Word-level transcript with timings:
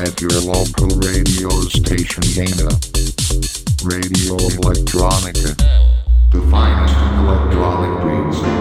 At 0.00 0.18
your 0.18 0.30
local 0.30 0.88
radio 0.96 1.50
station 1.68 2.22
Dana. 2.32 2.70
Radio 3.84 4.36
Electronica. 4.56 5.54
The 6.32 6.40
finest 6.50 6.96
in 6.96 7.18
electronic 7.26 8.32
beats. 8.32 8.59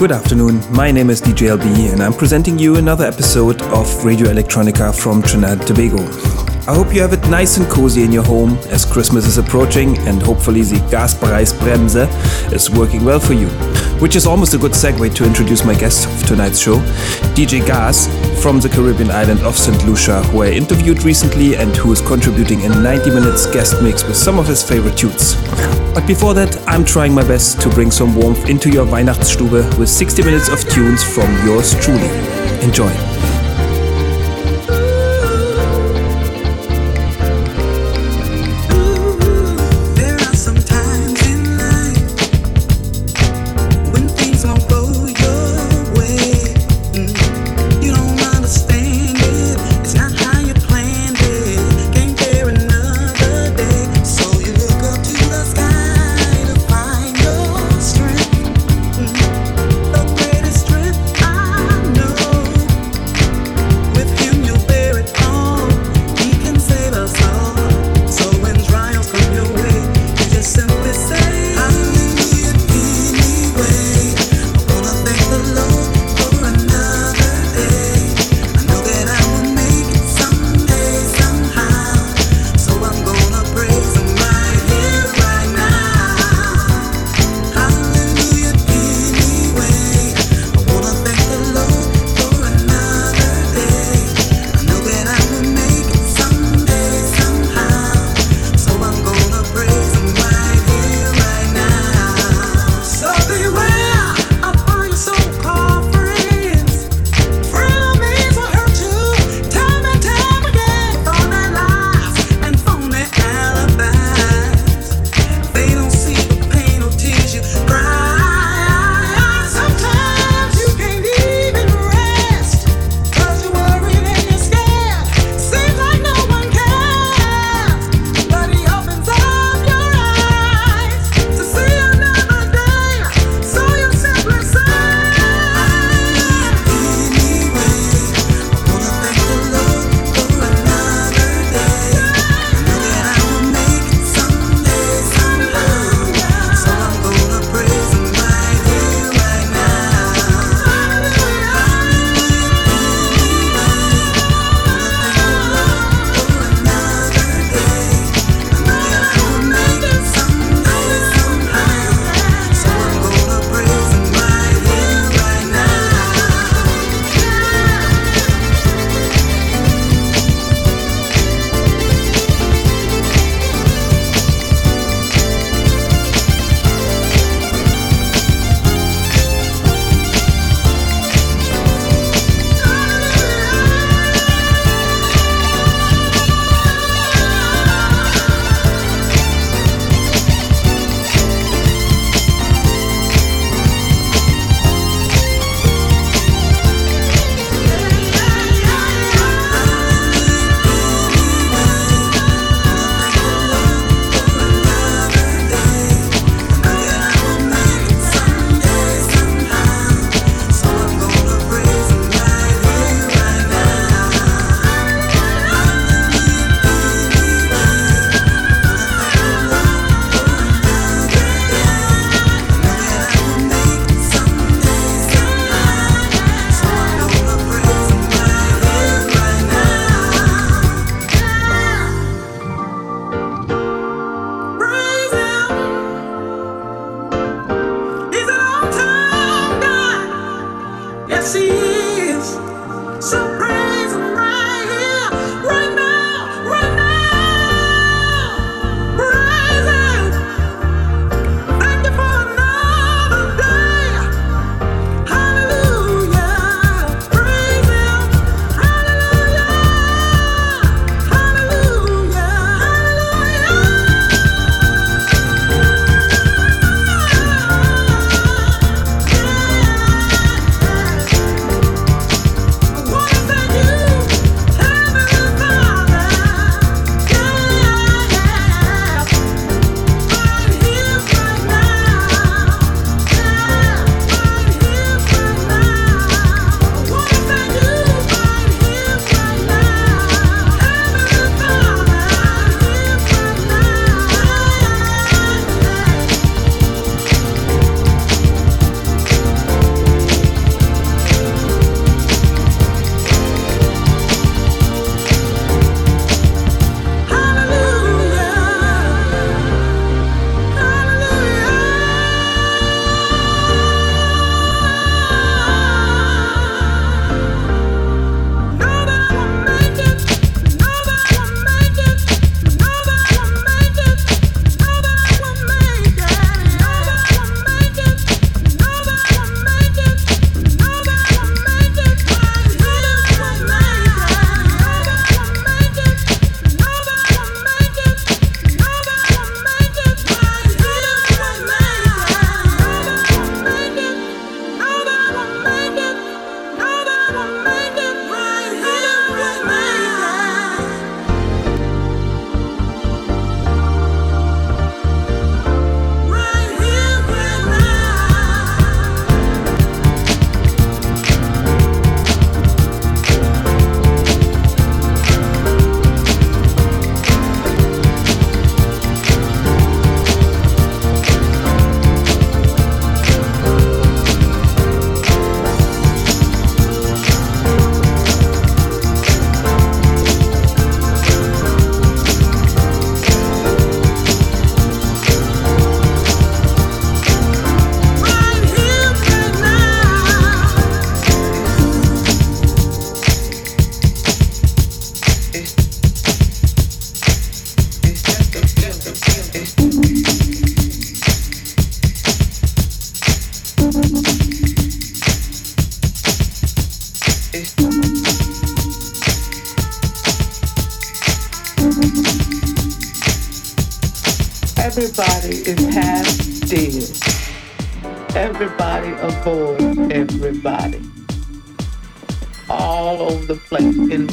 Good 0.00 0.12
afternoon, 0.12 0.62
my 0.72 0.90
name 0.90 1.10
is 1.10 1.20
DJ 1.20 1.54
LB 1.54 1.92
and 1.92 2.02
I'm 2.02 2.14
presenting 2.14 2.58
you 2.58 2.76
another 2.76 3.04
episode 3.04 3.60
of 3.60 4.02
Radio 4.02 4.28
Electronica 4.28 4.98
from 4.98 5.22
Trinidad 5.22 5.66
Tobago. 5.66 5.98
I 6.66 6.74
hope 6.74 6.94
you 6.94 7.02
have 7.02 7.12
it 7.12 7.20
nice 7.28 7.58
and 7.58 7.68
cozy 7.68 8.02
in 8.02 8.10
your 8.10 8.22
home 8.22 8.56
as 8.70 8.86
Christmas 8.86 9.26
is 9.26 9.36
approaching 9.36 9.98
and 10.08 10.22
hopefully 10.22 10.62
the 10.62 10.76
Gaspreisbremse 10.88 12.50
is 12.50 12.70
working 12.70 13.04
well 13.04 13.20
for 13.20 13.34
you. 13.34 13.48
Which 14.00 14.16
is 14.16 14.24
almost 14.24 14.54
a 14.54 14.58
good 14.58 14.72
segue 14.72 15.14
to 15.16 15.24
introduce 15.26 15.66
my 15.66 15.74
guest 15.74 16.08
of 16.08 16.26
tonight's 16.26 16.58
show, 16.58 16.76
DJ 17.36 17.60
Gaz 17.66 18.06
from 18.40 18.58
the 18.58 18.68
Caribbean 18.68 19.10
island 19.10 19.40
of 19.40 19.56
St. 19.56 19.84
Lucia, 19.84 20.22
who 20.22 20.42
I 20.42 20.48
interviewed 20.48 21.02
recently 21.02 21.56
and 21.56 21.76
who 21.76 21.92
is 21.92 22.00
contributing 22.00 22.64
a 22.64 22.68
90 22.68 23.10
minutes 23.10 23.44
guest 23.46 23.82
mix 23.82 24.02
with 24.02 24.16
some 24.16 24.38
of 24.38 24.46
his 24.46 24.62
favorite 24.62 24.96
tunes. 24.96 25.34
But 25.94 26.06
before 26.06 26.32
that, 26.34 26.56
I'm 26.66 26.84
trying 26.84 27.14
my 27.14 27.22
best 27.22 27.60
to 27.60 27.68
bring 27.68 27.90
some 27.90 28.16
warmth 28.16 28.48
into 28.48 28.70
your 28.70 28.86
Weihnachtsstube 28.86 29.78
with 29.78 29.88
60 29.90 30.22
minutes 30.22 30.48
of 30.48 30.60
tunes 30.70 31.04
from 31.04 31.28
yours 31.46 31.74
truly. 31.84 32.08
Enjoy. 32.62 33.09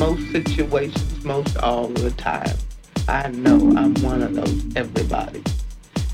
most 0.07 0.31
situations, 0.31 1.25
most 1.25 1.57
all 1.57 1.88
the 1.88 2.12
time. 2.12 2.57
I 3.09 3.27
know 3.27 3.57
I'm 3.75 3.94
one 3.95 4.24
of 4.24 4.36
those 4.36 4.63
everybody. 4.77 5.44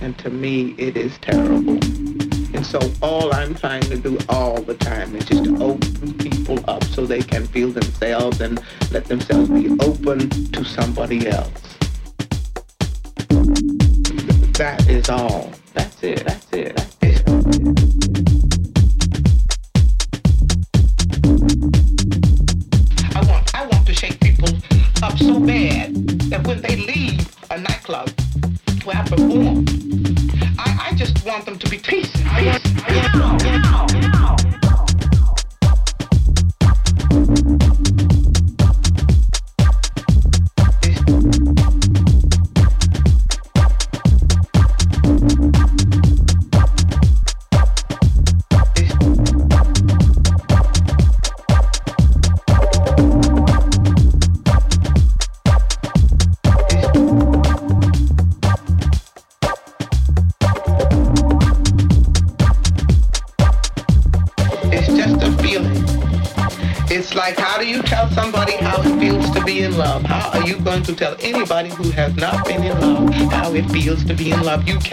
And 0.02 0.18
to 0.18 0.32
me, 0.32 0.74
it 0.80 0.98
is 0.98 1.16
terrible. 1.20 1.78
And 2.56 2.66
so 2.66 2.80
all 3.04 3.32
I'm 3.36 3.54
trying 3.54 3.84
to 3.84 3.98
do 3.98 4.18
all 4.30 4.60
the 4.64 4.74
time 4.74 5.16
is 5.16 5.26
just 5.26 5.48
open 5.62 6.14
people 6.18 6.60
up 6.68 6.84
so 6.86 7.06
they 7.06 7.22
can 7.22 7.46
feel 7.46 7.70
themselves 7.70 8.42
and 8.42 8.60
let 8.90 9.06
themselves 9.06 9.50
be 9.50 9.70
open 9.82 10.28
to 10.54 10.66
somebody 10.66 11.28
else. 11.28 11.78
That 14.58 14.84
is 14.90 15.08
all. 15.08 15.52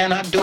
cannot 0.00 0.30
do 0.30 0.39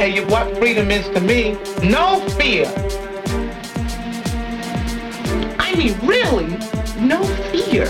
tell 0.00 0.08
you 0.08 0.24
what 0.28 0.56
freedom 0.56 0.90
is 0.90 1.06
to 1.10 1.20
me. 1.20 1.58
No 1.82 2.26
fear. 2.38 2.64
I 5.58 5.74
mean, 5.76 5.94
really, 6.02 6.46
no 6.98 7.22
fear. 7.52 7.84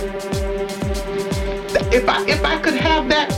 If 1.92 2.08
I 2.08 2.24
if 2.26 2.44
I 2.44 2.58
could 2.58 2.74
have 2.74 3.08
that 3.10 3.30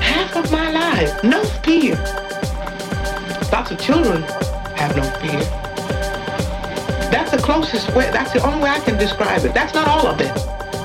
half 0.00 0.36
of 0.36 0.52
my 0.52 0.70
life, 0.70 1.24
no 1.24 1.42
fear. 1.64 1.96
Lots 3.50 3.72
of 3.72 3.80
children 3.80 4.22
have 4.78 4.94
no 4.94 5.02
fear. 5.18 5.40
That's 7.10 7.32
the 7.32 7.38
closest 7.38 7.92
way. 7.96 8.08
That's 8.12 8.34
the 8.34 8.46
only 8.46 8.62
way 8.62 8.70
I 8.70 8.78
can 8.78 8.96
describe 8.96 9.44
it. 9.44 9.52
That's 9.52 9.74
not 9.74 9.88
all 9.88 10.06
of 10.06 10.20
it, 10.20 10.32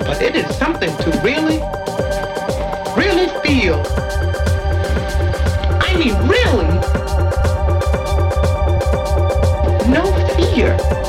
but 0.08 0.20
it 0.24 0.36
is 0.36 0.56
something 0.56 0.90
to 0.90 1.10
really, 1.24 1.60
really 2.98 3.30
feel. 3.44 3.84
Mean, 5.98 6.16
really? 6.28 6.66
No 9.92 10.12
fear. 10.36 11.01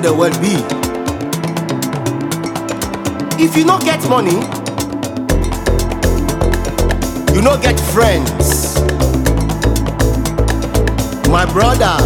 the 0.00 0.14
world 0.14 0.38
be. 0.40 0.54
If 3.42 3.56
you 3.56 3.64
not 3.64 3.82
get 3.82 4.06
money, 4.08 4.38
you 7.34 7.42
not 7.42 7.62
get 7.62 7.78
friends. 7.80 8.78
My 11.28 11.44
brother, 11.46 11.96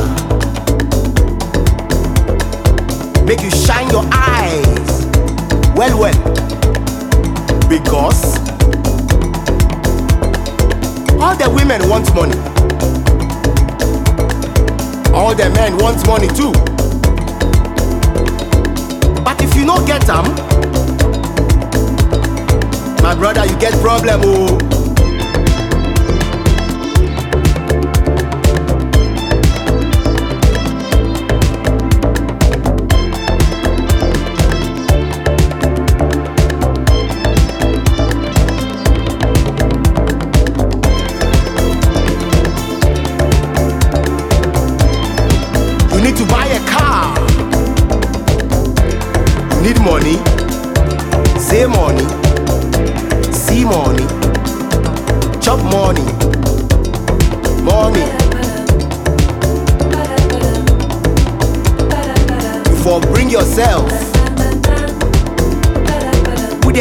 make 3.25 3.43
you 3.43 3.51
shine 3.51 3.91
your 3.91 4.05
eyes 4.13 5.07
well, 5.75 5.99
well, 5.99 6.19
because 7.69 8.37
all 11.21 11.37
the 11.37 11.51
women 11.55 11.89
want 11.89 12.15
money. 12.15 12.37
All 15.15 15.35
the 15.35 15.51
men 15.51 15.77
want 15.79 16.07
money 16.07 16.29
too. 16.29 16.72
Go 19.75 19.87
get 19.87 20.07
am 20.11 20.25
my 23.03 23.15
brother 23.15 23.47
you 23.47 23.59
get 23.59 23.73
problem. 23.81 24.21
Oh. 24.23 24.72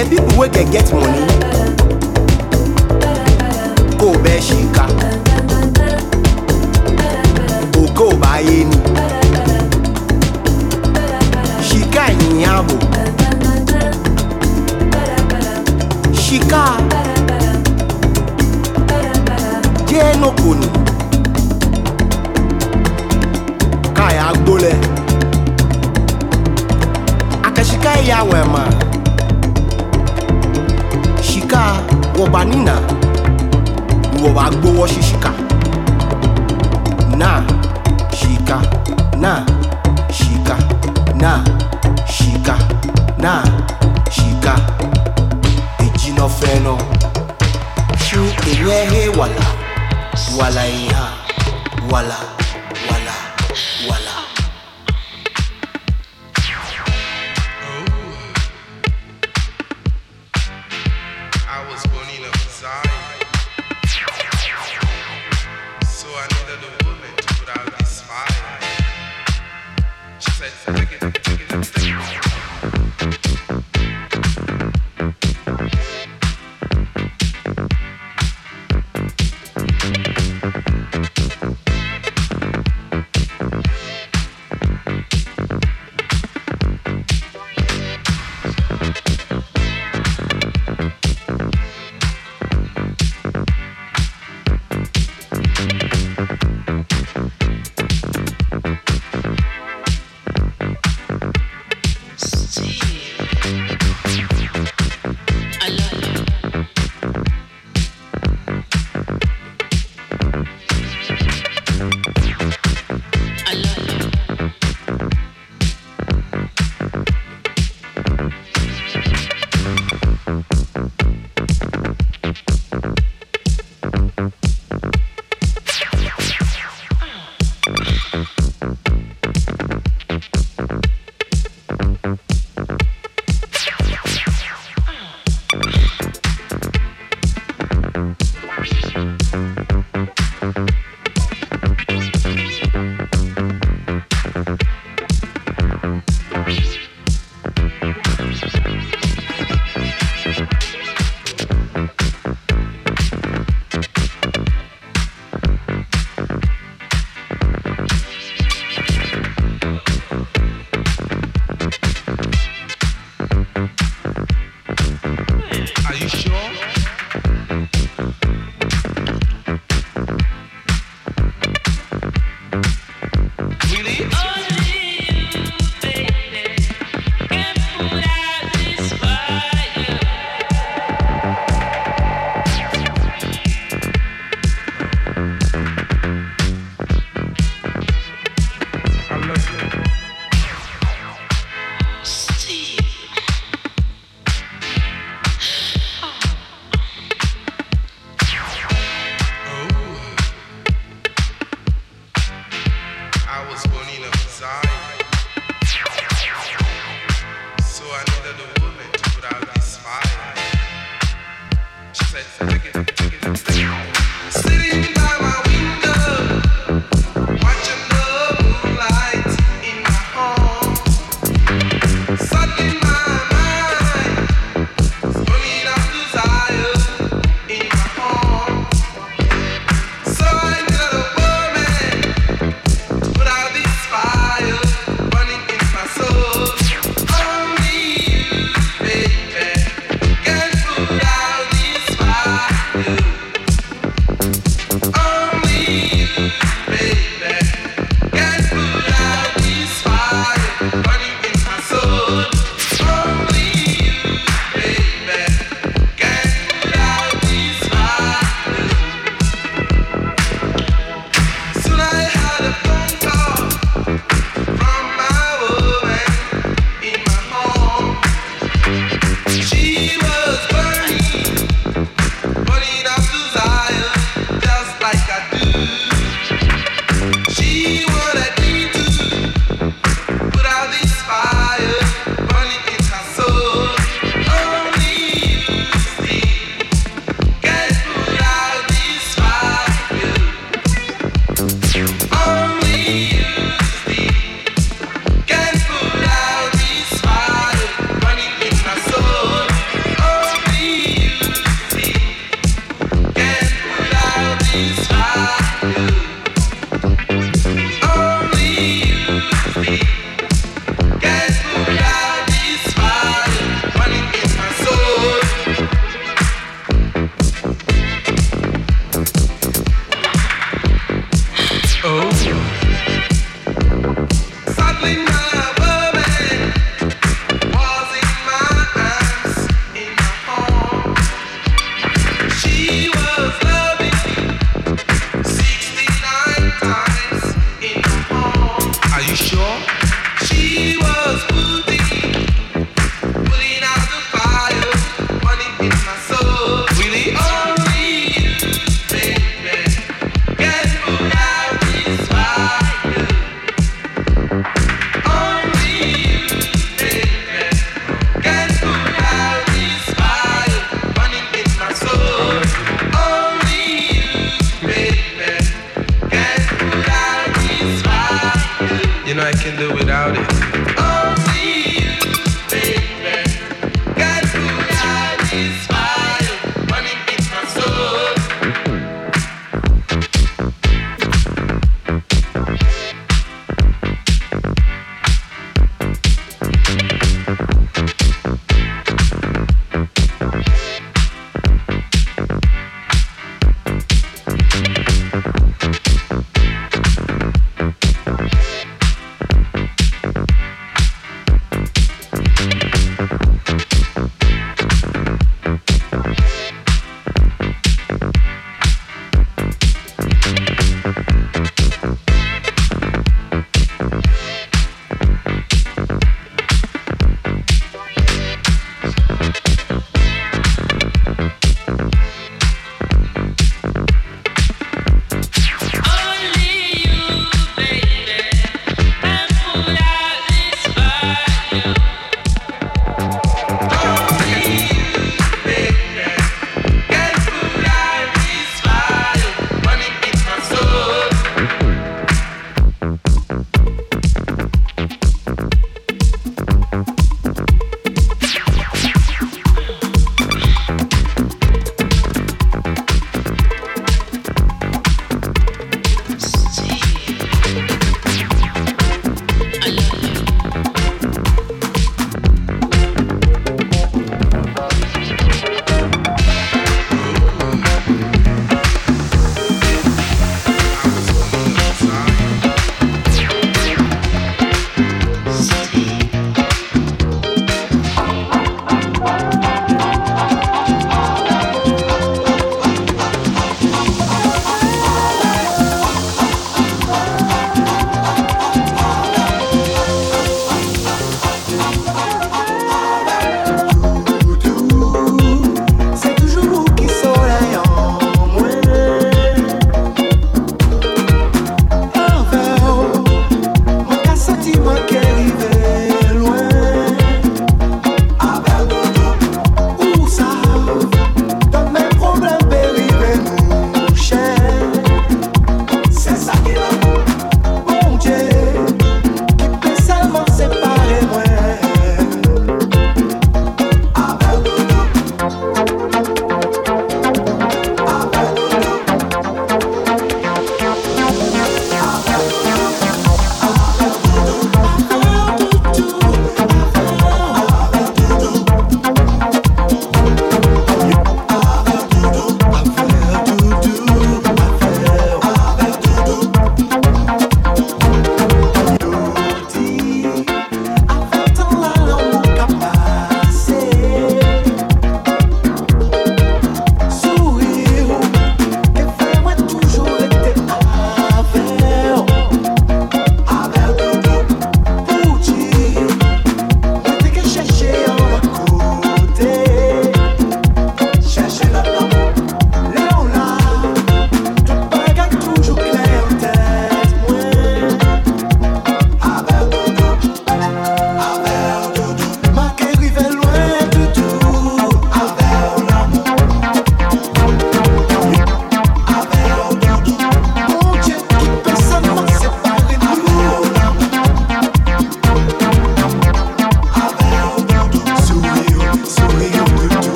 get 0.00 0.08
pipo 0.10 0.38
wey 0.38 0.48
dey 0.48 0.64
get 0.72 0.92
money 0.94 1.26
go 3.98 4.12
bear 4.22 4.40
shika 4.40 4.86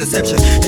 interception. 0.00 0.59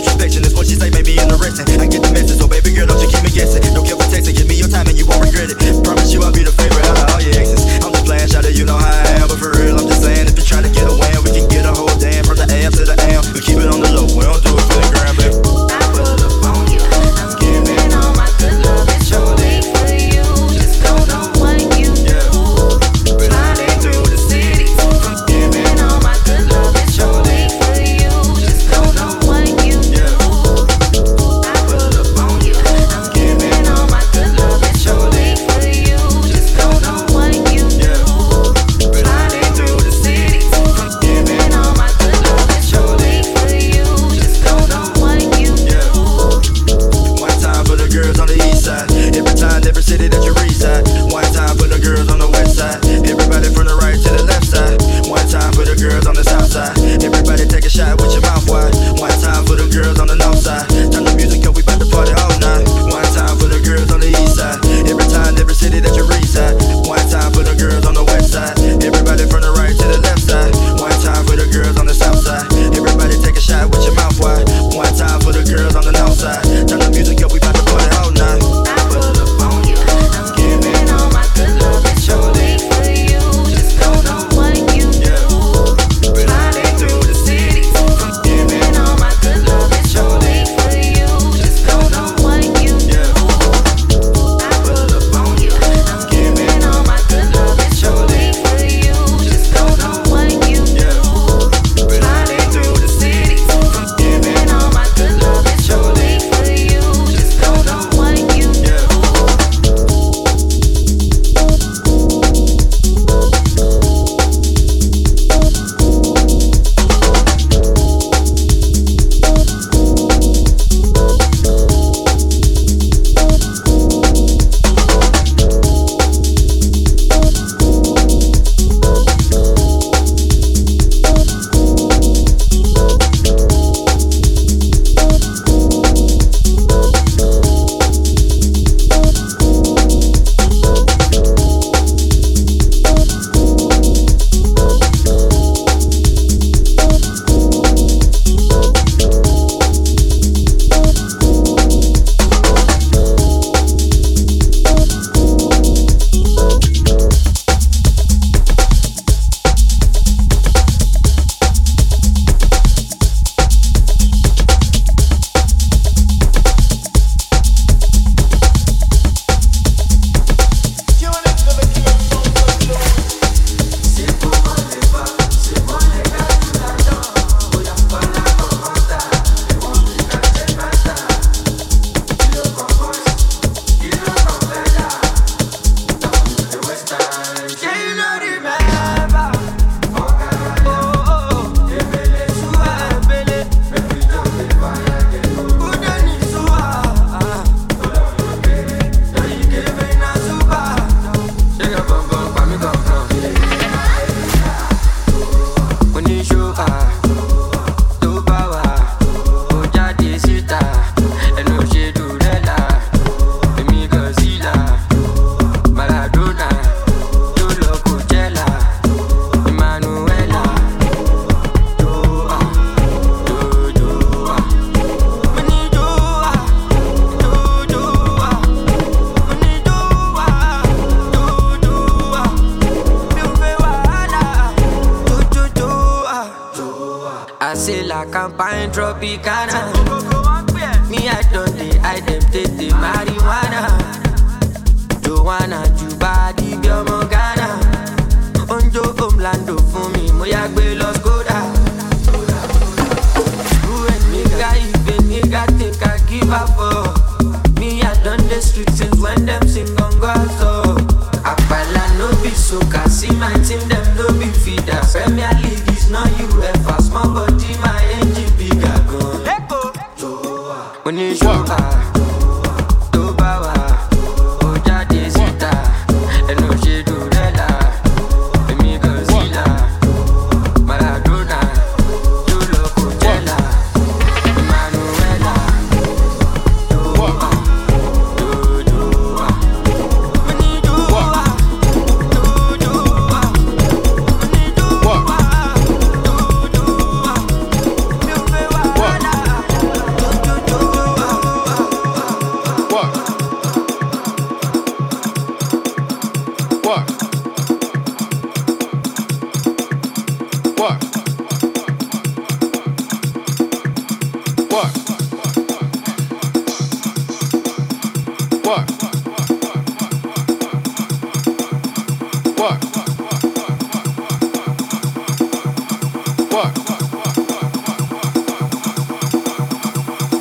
What? 326.32 326.58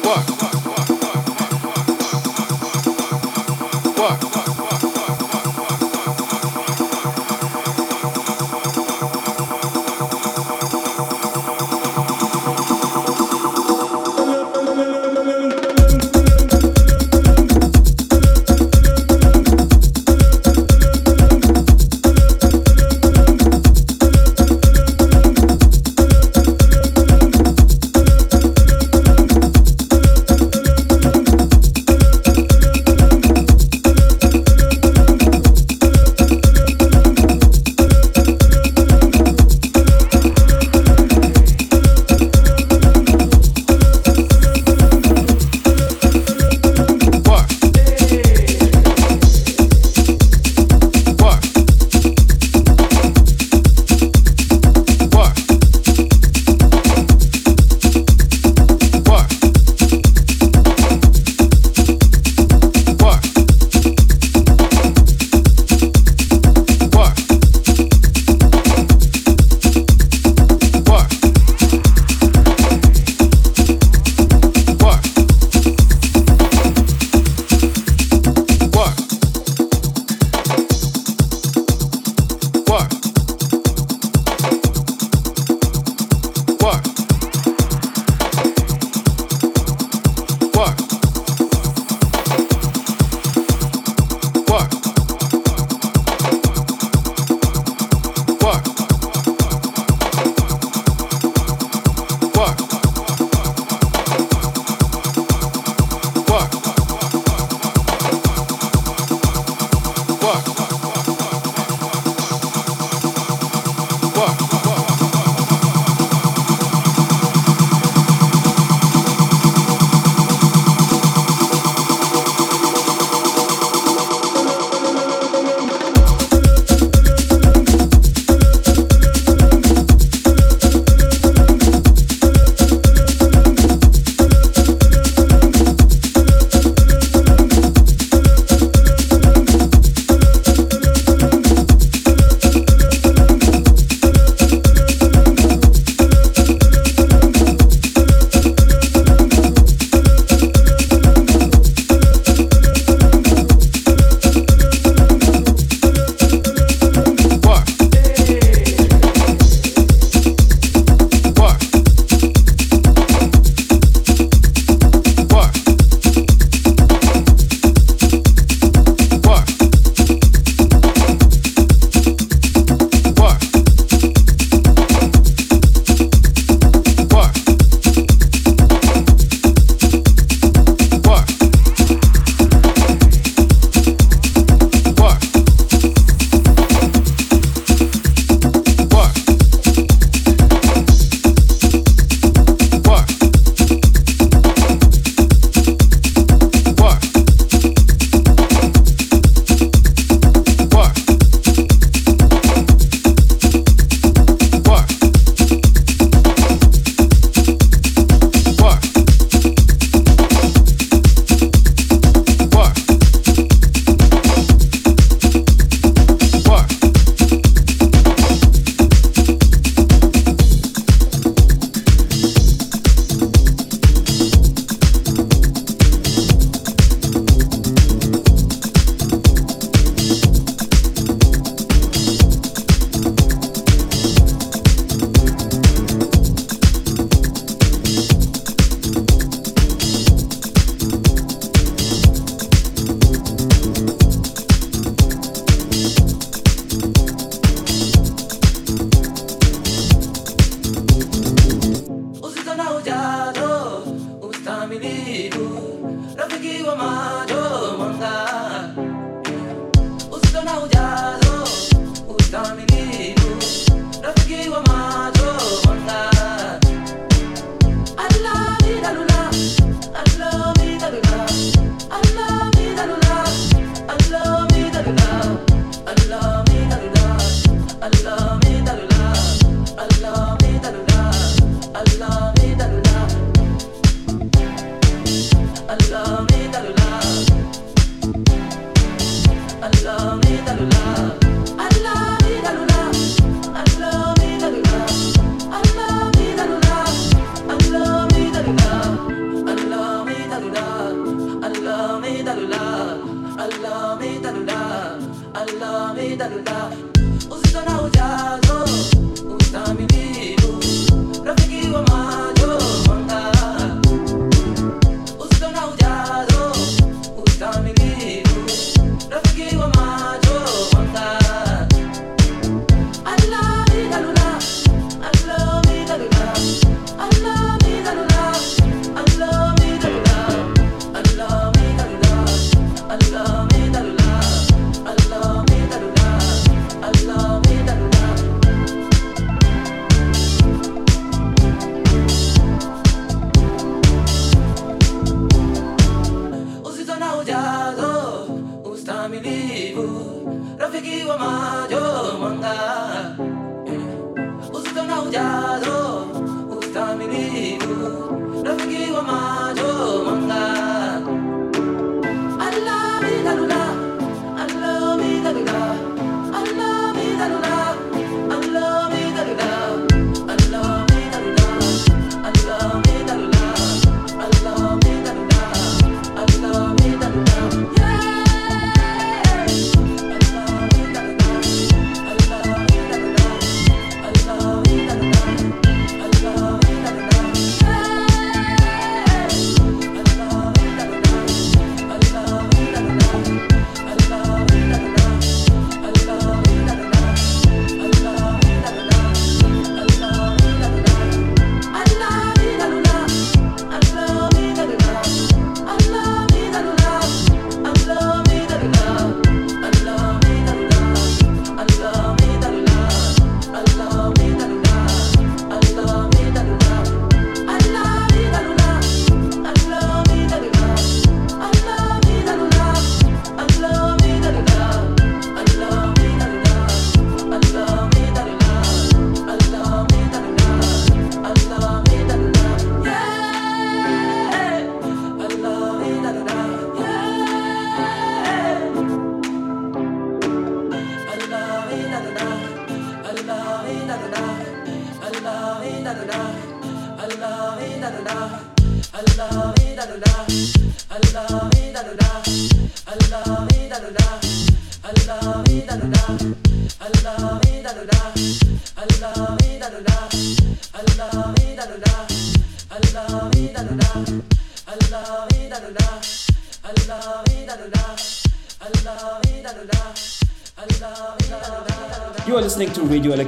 What? 0.03 0.30
What? 3.97 4.41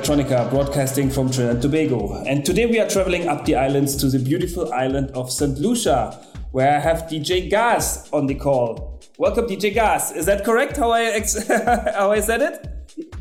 Electronica, 0.03 0.49
broadcasting 0.49 1.09
from 1.09 1.31
Trinidad 1.31 1.53
and 1.55 1.61
Tobago. 1.61 2.13
And 2.25 2.45
today 2.45 2.65
we 2.65 2.77
are 2.77 2.89
traveling 2.89 3.29
up 3.29 3.45
the 3.45 3.55
islands 3.55 3.95
to 3.95 4.09
the 4.09 4.19
beautiful 4.19 4.73
island 4.73 5.11
of 5.11 5.31
St. 5.31 5.57
Lucia, 5.59 6.19
where 6.51 6.75
I 6.75 6.79
have 6.81 7.03
DJ 7.03 7.49
Gaz 7.49 8.09
on 8.11 8.27
the 8.27 8.35
call. 8.35 9.01
Welcome, 9.17 9.45
DJ 9.47 9.73
Gaz. 9.73 10.11
Is 10.11 10.25
that 10.25 10.43
correct? 10.43 10.75
How 10.75 10.91
I 10.91 11.03
ex- 11.03 11.47
how 11.95 12.11
I 12.11 12.19
said 12.19 12.41
it? 12.41 12.67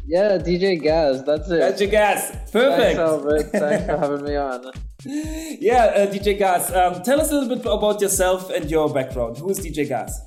Yeah, 0.08 0.38
DJ 0.38 0.82
Gaz, 0.82 1.22
that's 1.22 1.48
it. 1.50 1.76
DJ 1.76 1.88
Gaz. 1.92 2.30
Perfect. 2.50 2.52
Thanks, 2.52 2.98
Albert. 2.98 3.42
Thanks 3.52 3.86
for 3.86 3.96
having 3.96 4.24
me 4.24 4.36
on. 4.36 4.72
Yeah, 5.04 5.84
uh, 5.84 6.06
DJ 6.12 6.36
Gaz. 6.38 6.72
Um, 6.72 7.02
tell 7.02 7.20
us 7.20 7.30
a 7.30 7.34
little 7.34 7.56
bit 7.56 7.66
about 7.66 8.00
yourself 8.00 8.50
and 8.50 8.70
your 8.70 8.92
background. 8.92 9.38
Who 9.38 9.50
is 9.50 9.58
DJ 9.60 9.88
Gaz? 9.88 10.20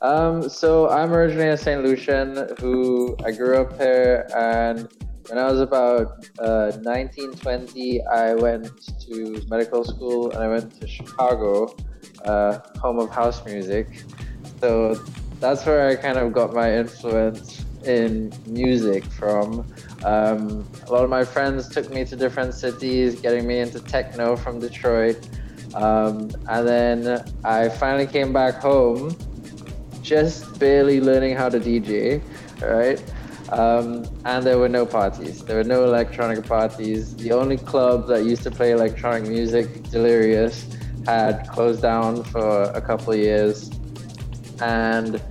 Um, 0.00 0.48
so 0.48 0.88
I'm 0.88 1.12
originally 1.12 1.48
a 1.48 1.56
St. 1.56 1.82
Lucian 1.82 2.48
who 2.60 3.16
I 3.24 3.32
grew 3.32 3.56
up 3.56 3.76
here, 3.76 4.28
and 4.36 4.88
when 5.28 5.38
I 5.38 5.50
was 5.50 5.60
about 5.60 6.26
uh, 6.38 6.72
19, 6.80 7.32
20, 7.34 8.06
I 8.06 8.34
went 8.34 8.70
to 9.00 9.42
medical 9.48 9.84
school 9.84 10.30
and 10.30 10.42
I 10.42 10.48
went 10.48 10.80
to 10.80 10.86
Chicago, 10.86 11.74
uh, 12.24 12.60
home 12.78 12.98
of 12.98 13.10
house 13.10 13.44
music. 13.44 14.04
So 14.60 14.94
that's 15.40 15.66
where 15.66 15.88
I 15.88 15.96
kind 15.96 16.16
of 16.16 16.32
got 16.32 16.54
my 16.54 16.74
influence 16.74 17.64
in 17.84 18.32
music 18.46 19.04
from. 19.04 19.66
Um, 20.04 20.66
a 20.86 20.92
lot 20.92 21.04
of 21.04 21.10
my 21.10 21.24
friends 21.24 21.68
took 21.68 21.90
me 21.90 22.04
to 22.04 22.16
different 22.16 22.54
cities, 22.54 23.20
getting 23.20 23.46
me 23.46 23.58
into 23.58 23.80
techno 23.80 24.36
from 24.36 24.60
Detroit. 24.60 25.28
Um, 25.74 26.30
and 26.48 26.66
then 26.66 27.24
I 27.44 27.68
finally 27.68 28.06
came 28.06 28.32
back 28.32 28.54
home 28.54 29.14
just 30.08 30.58
barely 30.58 31.00
learning 31.02 31.36
how 31.36 31.50
to 31.50 31.60
DJ, 31.60 32.22
right? 32.62 32.98
Um, 33.52 34.06
and 34.24 34.44
there 34.44 34.58
were 34.58 34.68
no 34.68 34.86
parties. 34.86 35.44
There 35.44 35.56
were 35.56 35.64
no 35.64 35.84
electronic 35.84 36.44
parties. 36.46 37.14
The 37.16 37.32
only 37.32 37.58
club 37.58 38.08
that 38.08 38.24
used 38.24 38.42
to 38.44 38.50
play 38.50 38.72
electronic 38.72 39.28
music, 39.28 39.82
Delirious, 39.90 40.66
had 41.06 41.46
closed 41.48 41.82
down 41.82 42.24
for 42.24 42.62
a 42.62 42.80
couple 42.80 43.12
of 43.12 43.18
years. 43.18 43.70
And 44.60 45.22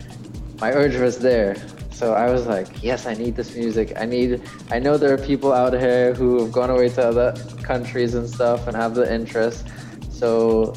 my 0.62 0.72
urge 0.72 0.96
was 0.96 1.18
there. 1.18 1.56
So 1.92 2.14
I 2.14 2.30
was 2.30 2.46
like, 2.46 2.84
yes, 2.84 3.08
I 3.08 3.16
need 3.16 3.36
this 3.36 3.56
music. 3.56 3.94
I 3.98 4.06
need, 4.06 4.42
I 4.70 4.78
know 4.78 4.98
there 4.98 5.12
are 5.12 5.18
people 5.18 5.52
out 5.54 5.74
here 5.74 6.14
who 6.14 6.40
have 6.44 6.52
gone 6.52 6.70
away 6.70 6.90
to 6.90 7.08
other 7.08 7.34
countries 7.64 8.14
and 8.14 8.30
stuff 8.30 8.68
and 8.68 8.78
have 8.78 8.94
the 8.94 9.12
interest. 9.12 9.68
So 10.12 10.76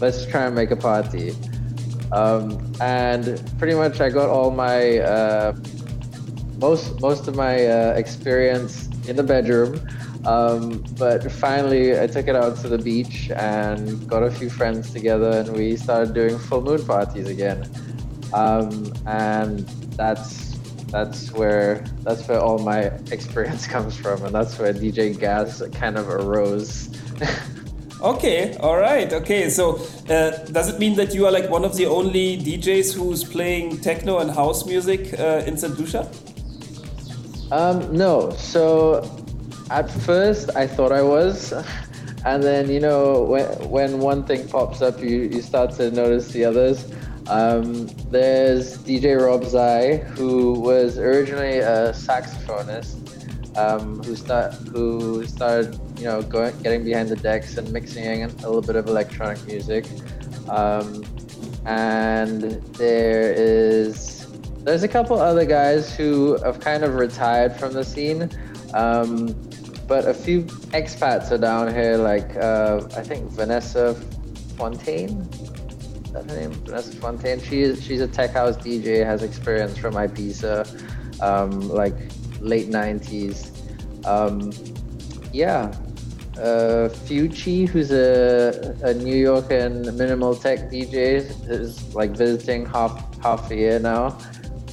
let's 0.00 0.26
try 0.26 0.46
and 0.46 0.56
make 0.56 0.72
a 0.72 0.76
party. 0.76 1.36
Um, 2.12 2.72
and 2.80 3.42
pretty 3.58 3.74
much 3.74 4.00
I 4.00 4.08
got 4.10 4.28
all 4.28 4.50
my 4.50 4.98
uh, 4.98 5.56
most 6.58 7.00
most 7.00 7.28
of 7.28 7.36
my 7.36 7.66
uh, 7.66 7.92
experience 7.94 8.88
in 9.06 9.16
the 9.16 9.22
bedroom. 9.22 9.80
Um, 10.26 10.84
but 10.98 11.30
finally, 11.30 11.98
I 11.98 12.06
took 12.06 12.28
it 12.28 12.36
out 12.36 12.56
to 12.58 12.68
the 12.68 12.78
beach 12.78 13.30
and 13.30 14.08
got 14.08 14.22
a 14.22 14.30
few 14.30 14.50
friends 14.50 14.92
together, 14.92 15.30
and 15.30 15.56
we 15.56 15.76
started 15.76 16.14
doing 16.14 16.38
full 16.38 16.62
moon 16.62 16.84
parties 16.84 17.28
again. 17.28 17.70
Um, 18.32 18.92
and 19.06 19.60
that's 19.96 20.48
that's 20.90 21.32
where 21.32 21.84
that's 22.02 22.26
where 22.26 22.40
all 22.40 22.58
my 22.58 22.80
experience 23.10 23.66
comes 23.66 23.96
from, 23.96 24.24
and 24.24 24.34
that's 24.34 24.58
where 24.58 24.72
DJ 24.72 25.18
Gaz 25.18 25.62
kind 25.72 25.96
of 25.96 26.08
arose. 26.08 26.90
Okay, 28.00 28.56
all 28.60 28.76
right, 28.76 29.12
okay. 29.12 29.50
So, 29.50 29.80
uh, 30.08 30.30
does 30.52 30.68
it 30.68 30.78
mean 30.78 30.94
that 30.96 31.14
you 31.14 31.26
are 31.26 31.32
like 31.32 31.50
one 31.50 31.64
of 31.64 31.76
the 31.76 31.86
only 31.86 32.38
DJs 32.38 32.94
who's 32.94 33.24
playing 33.24 33.80
techno 33.80 34.18
and 34.18 34.30
house 34.30 34.64
music 34.66 35.18
uh, 35.18 35.42
in 35.46 35.56
St. 35.56 35.76
Lucia? 35.76 36.08
Um, 37.50 37.96
no. 37.96 38.30
So 38.32 39.02
at 39.70 39.90
first 39.90 40.54
I 40.54 40.66
thought 40.66 40.92
I 40.92 41.02
was, 41.02 41.52
and 42.24 42.42
then 42.42 42.70
you 42.70 42.80
know 42.80 43.22
when 43.22 43.46
when 43.68 43.98
one 43.98 44.24
thing 44.24 44.46
pops 44.48 44.82
up, 44.82 45.00
you 45.00 45.22
you 45.32 45.42
start 45.42 45.72
to 45.72 45.90
notice 45.90 46.28
the 46.32 46.44
others. 46.44 46.84
Um, 47.28 47.88
there's 48.10 48.78
DJ 48.78 49.20
Rob 49.20 49.44
Zai, 49.44 49.96
who 49.96 50.60
was 50.60 50.98
originally 50.98 51.58
a 51.58 51.92
saxophonist, 51.92 52.97
um, 53.58 54.02
who 54.04 54.14
start 54.14 54.54
who 54.72 55.26
started 55.26 55.78
you 55.98 56.04
know 56.04 56.22
going 56.22 56.56
getting 56.62 56.84
behind 56.84 57.08
the 57.08 57.16
decks 57.16 57.58
and 57.58 57.70
mixing 57.72 58.22
a 58.22 58.28
little 58.28 58.62
bit 58.62 58.76
of 58.76 58.86
electronic 58.86 59.44
music. 59.46 59.84
Um, 60.48 61.04
and 61.66 62.42
there 62.74 63.32
is 63.32 64.26
there's 64.64 64.82
a 64.82 64.88
couple 64.88 65.18
other 65.20 65.44
guys 65.44 65.94
who 65.94 66.38
have 66.44 66.60
kind 66.60 66.84
of 66.84 66.94
retired 66.94 67.56
from 67.56 67.72
the 67.72 67.84
scene. 67.84 68.30
Um, 68.74 69.34
but 69.86 70.06
a 70.06 70.12
few 70.12 70.42
expats 70.76 71.30
are 71.30 71.38
down 71.38 71.72
here, 71.72 71.96
like 71.96 72.36
uh, 72.36 72.86
I 72.96 73.02
think 73.02 73.30
Vanessa 73.32 73.94
Fontaine. 74.56 75.28
Her 76.12 76.22
name? 76.24 76.52
Vanessa 76.52 76.92
Fontaine. 76.96 77.40
She 77.40 77.62
is 77.62 77.82
she's 77.82 78.02
a 78.02 78.08
tech 78.08 78.30
house 78.30 78.56
DJ, 78.56 79.04
has 79.04 79.22
experience 79.22 79.78
from 79.78 79.94
Ibiza, 79.94 81.22
um, 81.22 81.68
like 81.70 81.94
late 82.40 82.68
'90s. 82.68 83.52
Um, 84.06 84.52
yeah, 85.32 85.72
uh, 86.38 86.88
Fucci, 87.06 87.68
who's 87.68 87.90
a, 87.90 88.76
a 88.82 88.94
New 88.94 89.16
York 89.16 89.50
and 89.50 89.84
minimal 89.96 90.34
tech 90.34 90.70
DJ, 90.70 91.24
is 91.48 91.94
like 91.94 92.10
visiting 92.12 92.64
half 92.64 93.22
half 93.22 93.50
a 93.50 93.56
year 93.56 93.78
now. 93.78 94.16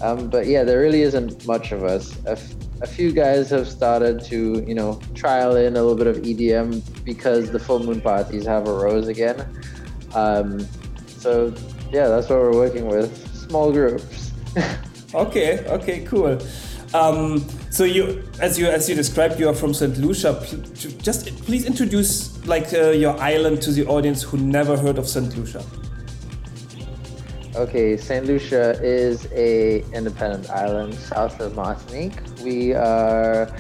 Um, 0.01 0.29
but 0.29 0.45
yeah, 0.45 0.63
there 0.63 0.79
really 0.79 1.01
isn't 1.01 1.45
much 1.47 1.71
of 1.71 1.83
us. 1.83 2.15
A, 2.25 2.31
f- 2.31 2.55
a 2.81 2.87
few 2.87 3.11
guys 3.11 3.49
have 3.49 3.67
started 3.67 4.21
to, 4.25 4.63
you 4.67 4.75
know, 4.75 4.99
trial 5.15 5.55
in 5.55 5.75
a 5.75 5.81
little 5.81 5.95
bit 5.95 6.07
of 6.07 6.17
EDM 6.17 6.83
because 7.03 7.49
the 7.51 7.59
full 7.59 7.79
moon 7.79 8.01
parties 8.01 8.45
have 8.45 8.67
arose 8.67 9.07
again. 9.07 9.47
Um, 10.13 10.59
so 11.07 11.53
yeah, 11.91 12.07
that's 12.09 12.29
what 12.29 12.39
we're 12.39 12.53
working 12.55 12.87
with. 12.87 13.09
Small 13.47 13.71
groups. 13.71 14.31
Okay, 15.13 15.59
okay, 15.67 16.03
cool. 16.03 16.37
Um, 16.95 17.43
so 17.71 17.83
you, 17.83 18.23
as 18.39 18.57
you 18.57 18.67
as 18.67 18.87
you 18.87 18.95
described, 18.95 19.37
you 19.37 19.49
are 19.49 19.53
from 19.53 19.73
St. 19.73 19.97
Lucia. 19.97 20.31
Just 21.01 21.27
please 21.43 21.65
introduce 21.65 22.15
like 22.47 22.73
uh, 22.73 22.91
your 22.91 23.19
island 23.19 23.61
to 23.63 23.71
the 23.71 23.85
audience 23.85 24.23
who 24.23 24.37
never 24.37 24.77
heard 24.77 24.97
of 24.97 25.05
St. 25.05 25.35
Lucia. 25.35 25.63
Okay, 27.53 27.97
St. 27.97 28.25
Lucia 28.25 28.79
is 28.81 29.27
a 29.33 29.83
independent 29.91 30.49
island 30.49 30.93
south 30.93 31.41
of 31.41 31.53
Martinique. 31.55 32.17
We 32.41 32.73
are 32.73 33.53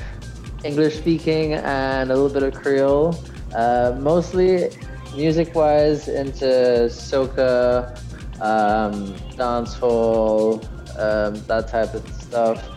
English 0.63 0.95
speaking 0.97 1.53
and 1.53 2.11
a 2.11 2.15
little 2.15 2.33
bit 2.39 2.43
of 2.43 2.53
Creole. 2.61 3.19
Uh, 3.53 3.97
mostly 3.99 4.69
music-wise 5.13 6.07
into 6.07 6.87
soca, 6.87 7.97
um, 8.39 9.13
dancehall, 9.35 10.63
um, 10.97 11.35
that 11.47 11.67
type 11.67 11.93
of 11.93 12.03
stuff. 12.21 12.74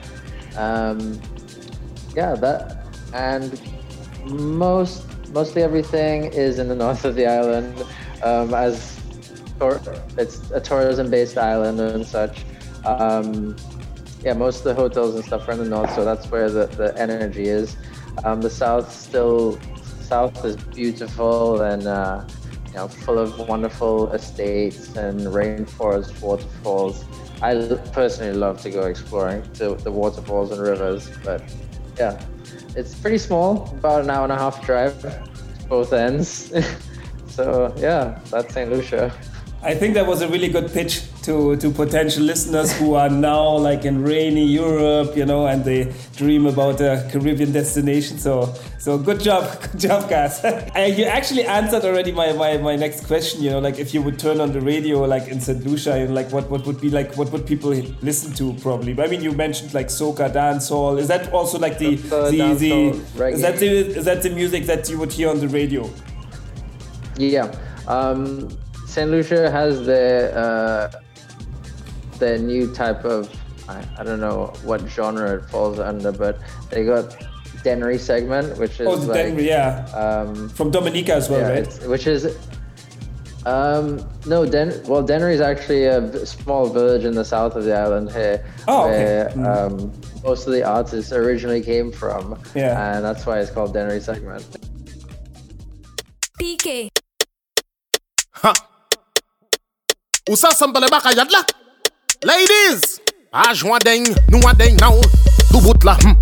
Um, 0.59 1.21
yeah, 2.15 2.35
that 2.35 2.85
and 3.15 3.61
most 4.27 5.05
mostly 5.31 5.63
everything 5.63 6.25
is 6.33 6.59
in 6.59 6.69
the 6.69 6.75
north 6.75 7.05
of 7.05 7.15
the 7.15 7.27
island, 7.27 7.85
um, 8.23 8.53
as 8.55 8.99
it's 10.17 10.51
a 10.51 10.61
tourism-based 10.61 11.39
island 11.39 11.81
and 11.81 12.07
such. 12.07 12.45
Um, 12.85 13.57
yeah, 14.23 14.33
most 14.33 14.59
of 14.59 14.65
the 14.65 14.75
hotels 14.75 15.15
and 15.15 15.25
stuff 15.25 15.49
are 15.49 15.53
in 15.53 15.59
the 15.59 15.65
north, 15.65 15.95
so 15.95 16.05
that's 16.05 16.31
where 16.31 16.51
the, 16.51 16.67
the 16.67 16.97
energy 16.99 17.45
is. 17.45 17.77
Um, 18.25 18.41
the 18.41 18.51
south 18.51 18.93
still, 18.93 19.59
south 20.01 20.45
is 20.45 20.57
beautiful 20.57 21.63
and 21.63 21.87
uh, 21.87 22.27
you 22.67 22.75
know 22.75 22.89
full 22.89 23.19
of 23.19 23.49
wonderful 23.49 24.11
estates 24.13 24.97
and 24.97 25.21
rainforests, 25.21 26.21
waterfalls. 26.21 27.05
I 27.41 27.55
personally 27.93 28.36
love 28.36 28.61
to 28.62 28.70
go 28.70 28.82
exploring 28.82 29.43
to 29.55 29.74
the 29.74 29.93
waterfalls 29.93 30.51
and 30.51 30.61
rivers, 30.61 31.11
but 31.24 31.43
yeah, 31.97 32.20
it's 32.74 32.95
pretty 32.95 33.18
small, 33.18 33.70
about 33.78 34.03
an 34.03 34.11
hour 34.11 34.24
and 34.24 34.32
a 34.32 34.36
half 34.36 34.64
drive, 34.64 34.95
both 35.68 35.93
ends. 35.93 36.53
so 37.28 37.72
yeah, 37.76 38.18
that's 38.30 38.53
St. 38.53 38.70
Lucia. 38.70 39.12
I 39.62 39.74
think 39.74 39.95
that 39.95 40.07
was 40.07 40.22
a 40.22 40.28
really 40.28 40.49
good 40.49 40.72
pitch 40.72 41.03
to, 41.29 41.57
to 41.57 41.70
potential 41.70 42.22
listeners 42.22 42.72
who 42.79 42.95
are 42.95 43.11
now 43.11 43.59
like 43.59 43.85
in 43.85 44.03
rainy 44.03 44.47
Europe, 44.47 45.14
you 45.14 45.26
know, 45.26 45.47
and 45.47 45.62
they 45.62 45.93
dream 46.16 46.47
about 46.47 46.81
a 46.81 47.07
Caribbean 47.12 47.53
destination. 47.53 48.16
So, 48.16 48.55
so 48.79 48.97
good 48.97 49.20
job, 49.20 49.61
good 49.72 49.79
job, 49.79 50.09
guys. 50.09 50.43
and 50.43 50.97
you 50.99 51.05
actually 51.05 51.45
answered 51.45 51.85
already 51.85 52.12
my, 52.12 52.33
my, 52.33 52.57
my 52.57 52.76
next 52.76 53.07
question. 53.07 53.43
You 53.43 53.51
know, 53.51 53.59
like 53.59 53.79
if 53.79 53.93
you 53.93 54.01
would 54.01 54.18
turn 54.18 54.41
on 54.41 54.53
the 54.53 54.61
radio, 54.62 55.05
like 55.05 55.29
in 55.29 55.39
St. 55.39 55.62
Lucia, 55.66 55.99
you 55.99 56.07
know, 56.07 56.14
like 56.14 56.33
what, 56.33 56.49
what 56.49 56.64
would 56.66 56.81
be 56.81 56.89
like, 56.89 57.14
what 57.18 57.31
would 57.31 57.47
people 57.47 57.70
listen 58.01 58.33
to 58.35 58.55
probably? 58.62 58.99
I 58.99 59.07
mean, 59.07 59.22
you 59.22 59.33
mentioned 59.33 59.74
like 59.74 59.89
soca, 59.89 60.33
dancehall. 60.33 60.99
Is 60.99 61.09
that 61.09 61.31
also 61.31 61.59
like 61.59 61.76
the 61.76 61.97
the, 61.97 62.31
the 62.31 62.39
dancehall, 62.39 63.33
is 63.35 63.43
that 63.43 63.59
the 63.59 63.66
is 63.68 64.05
that 64.07 64.22
the 64.22 64.31
music 64.31 64.64
that 64.64 64.89
you 64.89 64.99
would 64.99 65.12
hear 65.12 65.29
on 65.29 65.41
the 65.41 65.49
radio? 65.49 65.91
Yeah. 67.18 67.55
Um, 67.87 68.49
St. 68.87 69.11
Lucia 69.11 69.51
has 69.51 69.85
the 69.85 70.35
uh, 70.35 71.01
the 72.19 72.39
new 72.39 72.73
type 72.75 73.05
of 73.05 73.29
I, 73.69 73.85
I 73.99 74.05
don't 74.05 74.21
know 74.21 74.53
what 74.64 74.81
genre 74.89 75.35
it 75.37 75.45
falls 75.51 75.79
under, 75.79 76.11
but 76.11 76.39
they 76.71 76.85
got 76.85 77.16
Dennery 77.64 77.99
segment, 77.99 78.57
which 78.59 78.81
is 78.81 78.87
Oh, 78.89 78.95
like, 78.95 79.12
Dennery, 79.12 79.47
yeah. 79.49 79.85
um, 79.93 80.49
From 80.49 80.71
Dominica 80.71 81.14
as 81.14 81.29
well, 81.29 81.41
yeah, 81.41 81.49
right? 81.49 81.59
it's- 81.69 81.85
which 81.87 82.07
is 82.07 82.35
um, 83.45 84.01
no 84.27 84.45
Den. 84.47 84.73
Well, 84.87 85.03
Dennery 85.03 85.35
is 85.35 85.41
actually 85.41 85.85
a 85.85 86.01
small 86.27 86.69
village 86.69 87.05
in 87.05 87.14
the 87.14 87.25
south 87.25 87.57
of 87.57 87.64
the 87.64 87.75
island 87.77 88.11
here, 88.11 88.45
Oh, 88.66 88.85
okay. 88.89 88.91
where 88.91 89.29
Mm. 89.37 89.45
um, 89.47 89.93
most 90.25 90.47
of 90.47 90.53
the 90.53 90.62
artists 90.64 91.12
originally 91.12 91.61
came 91.62 91.93
from, 91.93 92.39
Yeah. 92.55 92.73
and 92.97 93.05
that's 93.05 93.27
why 93.27 93.39
it's 93.41 93.51
called 93.51 93.73
Dennery 93.75 94.01
segment. 94.01 94.45
PK. 96.41 96.89
Ou 100.31 100.37
sa 100.37 100.49
sembele 100.53 100.89
baka 100.91 101.09
yad 101.16 101.31
la? 101.33 101.43
Ladies! 102.25 102.99
A 103.31 103.55
jwan 103.55 103.79
deng, 103.87 104.03
nou 104.27 104.43
a 104.49 104.53
deng 104.59 104.75
now. 104.81 104.99
Bout 105.53 105.85
la, 105.87 105.95
hmm. 106.03 106.16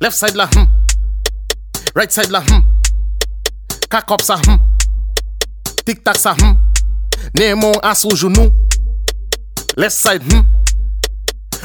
Left 0.00 0.16
side 0.16 0.34
la, 0.34 0.48
hmm. 0.50 0.66
Right 1.94 2.10
side 2.10 2.32
la, 2.34 2.40
hmm. 2.40 2.58
Kak 3.88 4.10
up 4.10 4.20
sa, 4.20 4.40
hmm. 4.42 4.58
Tik 5.86 6.02
tak 6.02 6.18
sa, 6.18 6.34
hmm. 6.34 6.58
Nemo 7.38 7.70
a 7.86 7.94
sou 7.94 8.16
jounou. 8.18 8.50
Left 9.78 9.94
side, 9.94 10.26
hmm. 10.26 10.42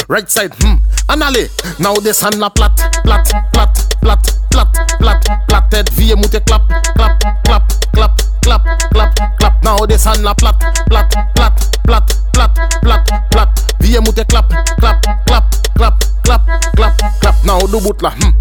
right 0.09 0.29
side, 0.29 0.53
hmm, 0.59 0.75
anale 1.07 1.49
Now 1.79 1.93
this 1.95 2.21
hand 2.21 2.39
la 2.39 2.49
plat, 2.49 2.75
plat, 3.03 3.23
plat, 3.53 3.69
plat, 4.01 4.19
plat, 4.49 4.67
plat, 4.99 5.21
plat 5.47 5.63
Tête 5.69 5.91
vie 5.93 6.15
moute 6.15 6.43
clap, 6.45 6.67
clap, 6.95 7.19
clap, 7.45 7.71
clap, 7.93 8.17
clap, 8.41 8.65
clap, 8.91 9.15
clap 9.39 9.63
Now 9.63 9.85
desan 9.85 10.23
la 10.23 10.33
plat, 10.33 10.57
plat, 10.89 11.07
plat, 11.35 11.53
plat, 11.83 12.03
plat, 12.33 12.51
plat, 12.81 13.05
plat 13.31 13.49
Vie 13.79 13.99
moute 13.99 14.25
clap, 14.27 14.49
clap, 14.79 15.01
clap, 15.27 15.45
clap, 15.75 16.03
clap, 16.23 16.41
clap, 16.75 16.97
clap 17.21 17.35
Now 17.45 17.59
do 17.59 17.79
bout 17.79 18.01
la, 18.01 18.09
hmm 18.09 18.33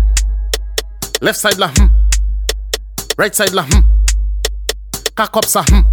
Left 1.20 1.38
side 1.38 1.58
la, 1.58 1.68
hmm 1.68 1.88
Right 3.18 3.34
side 3.34 3.52
la, 3.52 3.62
hmm 3.62 3.84
Kakop 5.14 5.44
sa, 5.44 5.62
hmm 5.68 5.84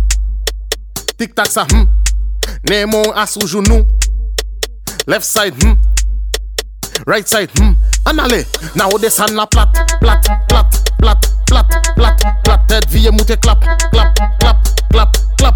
Tik 1.18 1.36
tak 1.36 1.52
sa, 1.52 1.66
hmm 1.68 1.86
Nemo 2.70 3.12
asou 3.14 3.46
jounou 3.48 3.86
Left 5.08 5.24
side, 5.24 5.54
hmm. 5.62 5.74
Right 7.06 7.28
side, 7.28 7.52
hmm. 7.58 7.74
An 8.08 8.20
ale, 8.20 8.44
now 8.76 8.90
desan 8.98 9.36
la 9.36 9.46
plat, 9.46 9.72
plat, 10.02 10.26
plat, 10.50 10.66
plat, 10.98 11.22
plat, 11.46 11.70
plat, 11.96 12.18
plat. 12.44 12.60
Tête 12.68 12.90
vie 12.90 13.12
moute 13.12 13.40
clap, 13.40 13.60
clap, 13.92 14.16
clap, 14.90 15.14
clap, 15.38 15.56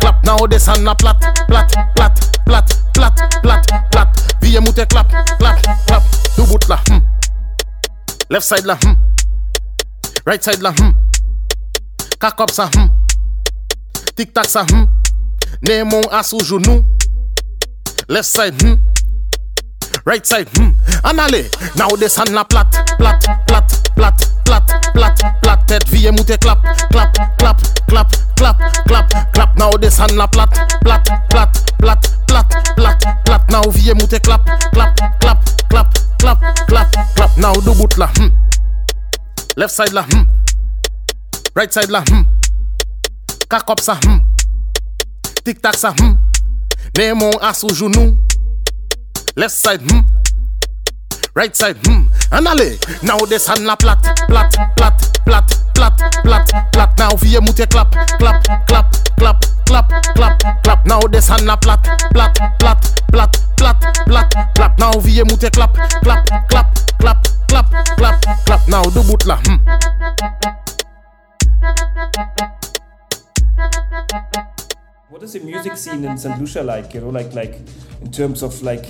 clap, 0.00 0.50
this 0.50 0.68
and 0.68 0.86
a 0.86 0.94
plat, 0.94 1.16
plat, 1.48 1.68
plat, 1.96 2.14
plat, 2.46 2.64
plat, 2.94 3.12
plat, 3.42 3.66
plat. 3.90 4.08
Viye 4.40 4.60
moute 4.60 4.86
clap, 4.88 5.08
clap, 5.38 5.60
clap. 5.86 6.02
Do 6.36 6.46
bout 6.46 6.68
la, 6.68 6.76
hmm. 6.88 7.00
Left 8.30 8.46
side 8.46 8.66
la, 8.66 8.76
hmm. 8.76 8.94
Right 10.24 10.44
side 10.44 10.62
la, 10.62 10.70
hmm. 10.70 10.92
Cock 12.20 12.50
sa, 12.52 12.68
hmm. 12.68 12.86
Tic 14.14 14.32
tac 14.32 14.46
sa, 14.46 14.64
hmm. 14.64 14.86
Nemo 15.62 16.00
a 16.12 16.22
sous 16.22 16.38
genou. 16.38 16.84
left 18.10 18.28
side, 18.28 18.60
hmm. 18.60 18.74
Right 20.04 20.26
side, 20.26 20.48
hmm. 20.58 20.74
An 21.04 21.18
ale, 21.18 21.44
nou 21.78 21.96
de 21.96 22.08
san 22.08 22.32
la 22.34 22.44
plat, 22.44 22.66
plat, 22.98 23.22
plat, 23.46 23.70
plat, 23.94 24.18
plat, 24.44 24.66
plat, 24.94 25.22
plat. 25.42 25.66
Tet 25.70 25.86
viye 25.92 26.10
moute 26.10 26.36
klap, 26.42 26.64
klap, 26.90 27.14
klap, 27.38 27.62
klap, 27.86 28.10
klap, 28.36 28.58
klap, 28.86 29.14
klap. 29.34 29.54
Nou 29.58 29.78
de 29.78 29.90
san 29.90 30.10
la 30.18 30.26
plat, 30.26 30.50
plat, 30.82 31.06
plat, 31.30 31.60
plat, 31.78 32.10
plat, 32.26 32.56
plat, 32.76 33.06
plat. 33.24 33.50
Nou 33.54 33.70
viye 33.76 33.94
moute 33.94 34.18
klap, 34.26 34.42
klap, 34.74 34.98
klap, 35.22 35.46
klap, 35.70 35.94
klap, 36.18 36.42
klap, 36.66 36.98
klap. 37.14 37.38
Nou 37.38 37.62
do 37.62 37.74
bout 37.78 37.96
la, 37.98 38.10
hmm. 38.18 38.34
Left 39.56 39.74
side 39.74 39.94
la, 39.94 40.02
hmm. 40.10 40.26
Right 41.54 41.72
side 41.72 41.90
la, 41.90 42.02
hmm. 42.10 42.26
Kakop 43.48 43.80
sa, 43.80 43.94
hmm. 44.02 44.18
Tik 45.44 45.62
tak 45.62 45.78
sa, 45.78 45.94
hmm. 45.94 46.29
Mè 46.98 47.06
yon 47.06 47.36
as 47.40 47.62
ou 47.64 47.74
jounou 47.74 48.16
Left 49.36 49.54
side, 49.54 49.82
hmm 49.90 50.00
Right 51.36 51.54
side, 51.56 51.78
hmm 51.86 52.08
An 52.34 52.46
ale, 52.50 52.78
nou 53.06 53.26
desan 53.30 53.64
la 53.64 53.76
plat 53.76 53.98
Plat, 54.26 54.50
plat, 54.76 55.06
plat, 55.24 55.54
plat, 55.74 56.02
plat, 56.24 56.52
plat 56.74 56.98
Nou 56.98 57.18
fye 57.22 57.40
moutye 57.40 57.66
klap, 57.70 57.94
klap, 58.18 58.42
klap, 58.66 58.94
klap, 59.16 59.46
klap, 59.70 59.94
klap, 60.16 60.46
klap 60.66 60.86
Nou 60.90 61.08
desan 61.14 61.46
la 61.46 61.56
plat, 61.56 61.92
plat, 62.10 62.42
plat, 62.58 62.90
plat, 63.12 63.40
plat, 63.56 63.90
plat, 64.06 64.38
plat 64.58 64.82
Nou 64.82 65.00
fye 65.06 65.24
moutye 65.30 65.50
klap, 65.54 65.78
klap, 66.02 66.26
klap, 66.50 66.74
klap, 66.98 67.26
klap, 67.48 67.74
klap, 67.96 68.30
klap 68.46 68.68
Nou 68.68 68.90
do 68.90 69.06
bout 69.06 69.26
la, 69.30 69.38
hmm 69.46 69.80
What 75.20 75.26
is 75.26 75.34
the 75.34 75.40
music 75.40 75.76
scene 75.76 76.02
in 76.02 76.16
St. 76.16 76.40
Lucia 76.40 76.62
like? 76.62 76.94
You 76.94 77.02
know, 77.02 77.10
like 77.10 77.34
like 77.34 77.60
in 78.00 78.10
terms 78.10 78.42
of 78.42 78.62
like 78.62 78.86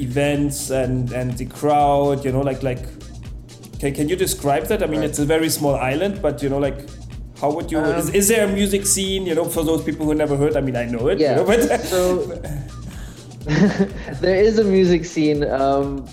events 0.00 0.70
and 0.70 1.12
and 1.12 1.38
the 1.38 1.46
crowd. 1.46 2.24
You 2.24 2.32
know, 2.32 2.40
like 2.40 2.64
like 2.64 2.82
can 3.78 3.94
can 3.94 4.08
you 4.08 4.16
describe 4.16 4.64
that? 4.64 4.82
I 4.82 4.86
mean, 4.86 5.04
it's 5.04 5.20
a 5.20 5.24
very 5.24 5.48
small 5.48 5.76
island, 5.76 6.20
but 6.20 6.42
you 6.42 6.48
know, 6.48 6.58
like 6.58 6.90
how 7.40 7.52
would 7.52 7.70
you? 7.70 7.78
is, 7.78 8.08
Um, 8.08 8.14
is 8.16 8.26
there 8.26 8.48
a 8.48 8.52
music 8.52 8.84
scene? 8.84 9.24
You 9.26 9.36
know, 9.36 9.44
for 9.44 9.62
those 9.62 9.84
people 9.84 10.06
who 10.06 10.14
never 10.16 10.36
heard. 10.36 10.56
I 10.56 10.60
mean, 10.60 10.74
I 10.74 10.86
know 10.86 11.06
it. 11.06 11.20
Yeah. 11.20 11.30
You 11.30 11.36
know, 11.36 11.44
but 11.44 11.80
so 11.82 12.16
there 14.20 14.42
is 14.42 14.58
a 14.58 14.64
music 14.64 15.04
scene, 15.04 15.44
um, 15.44 16.04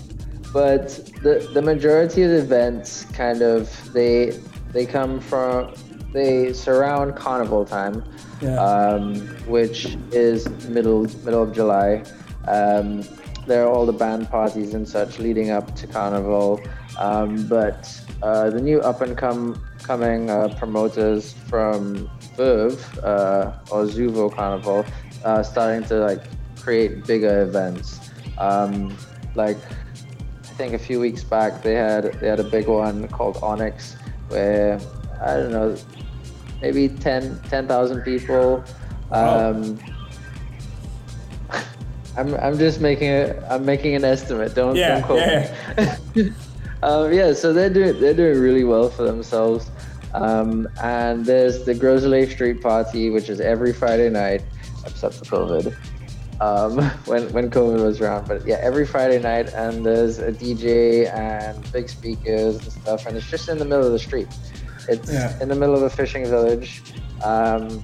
but 0.52 0.86
the 1.24 1.50
the 1.52 1.62
majority 1.62 2.22
of 2.22 2.30
the 2.30 2.38
events 2.38 3.06
kind 3.06 3.42
of 3.42 3.92
they 3.92 4.38
they 4.72 4.86
come 4.86 5.18
from 5.18 5.74
they 6.12 6.52
surround 6.52 7.16
carnival 7.16 7.64
time, 7.64 8.04
Um, 8.46 9.16
which 9.46 9.96
is 10.12 10.48
middle 10.68 11.02
middle 11.24 11.42
of 11.42 11.52
July. 11.52 12.04
Um, 12.46 13.02
there 13.46 13.64
are 13.64 13.68
all 13.68 13.86
the 13.86 13.92
band 13.92 14.30
parties 14.30 14.74
and 14.74 14.86
such 14.86 15.18
leading 15.18 15.50
up 15.50 15.74
to 15.76 15.86
carnival, 15.86 16.60
um, 16.98 17.48
but 17.48 18.00
uh, 18.22 18.50
the 18.50 18.60
new 18.60 18.80
up 18.80 19.00
and 19.00 19.16
come 19.16 19.60
coming 19.82 20.30
uh, 20.30 20.54
promoters 20.58 21.32
from 21.48 22.10
Verve 22.36 22.98
uh, 23.02 23.52
or 23.70 23.84
Zuvo 23.84 24.32
Carnival 24.32 24.84
uh, 25.24 25.42
starting 25.42 25.82
to 25.88 25.96
like 25.96 26.22
create 26.60 27.06
bigger 27.06 27.42
events. 27.42 28.10
Um, 28.38 28.96
like 29.34 29.56
I 29.56 30.52
think 30.58 30.74
a 30.74 30.78
few 30.78 31.00
weeks 31.00 31.24
back 31.24 31.62
they 31.62 31.74
had 31.74 32.04
they 32.20 32.28
had 32.28 32.40
a 32.40 32.44
big 32.44 32.68
one 32.68 33.08
called 33.08 33.38
Onyx 33.42 33.96
where 34.28 34.78
I 35.20 35.34
don't 35.34 35.52
know 35.52 35.76
maybe 36.60 36.88
10 36.88 37.40
10,000 37.48 38.02
people. 38.02 38.64
Um, 39.10 39.78
I'm, 42.16 42.34
I'm 42.34 42.58
just 42.58 42.80
making 42.80 43.08
a 43.10 43.46
I'm 43.48 43.64
making 43.64 43.94
an 43.94 44.04
estimate. 44.04 44.54
Don't 44.54 44.74
Yeah, 44.74 45.00
don't 45.00 45.04
quote 45.04 45.20
yeah. 45.20 45.96
me. 46.14 46.32
um, 46.82 47.12
yeah, 47.12 47.32
so 47.32 47.52
they're 47.52 47.70
doing 47.70 48.00
they're 48.00 48.14
doing 48.14 48.40
really 48.40 48.64
well 48.64 48.88
for 48.88 49.04
themselves. 49.04 49.70
Um, 50.14 50.68
and 50.82 51.24
there's 51.24 51.64
the 51.64 51.74
Gros 51.74 52.04
Islet 52.04 52.30
Street 52.30 52.60
Party, 52.62 53.10
which 53.10 53.28
is 53.28 53.40
every 53.40 53.72
Friday 53.72 54.10
night, 54.10 54.42
except 54.84 55.14
for 55.14 55.24
COVID. 55.24 55.76
Um, 56.40 56.78
when 57.06 57.32
when 57.32 57.50
COVID 57.50 57.82
was 57.84 58.00
around, 58.00 58.26
but 58.26 58.46
yeah, 58.46 58.58
every 58.60 58.86
Friday 58.86 59.20
night, 59.20 59.52
and 59.54 59.84
there's 59.84 60.18
a 60.18 60.32
DJ 60.32 61.12
and 61.12 61.72
big 61.72 61.88
speakers 61.88 62.56
and 62.56 62.72
stuff, 62.72 63.06
and 63.06 63.16
it's 63.16 63.30
just 63.30 63.48
in 63.48 63.58
the 63.58 63.64
middle 63.64 63.86
of 63.86 63.92
the 63.92 63.98
street. 63.98 64.28
It's 64.88 65.12
Yeah. 65.12 65.32
in 65.40 65.48
the 65.48 65.54
middle 65.54 65.74
of 65.74 65.82
a 65.82 65.90
fishing 65.90 66.24
village, 66.26 66.82
um, 67.24 67.82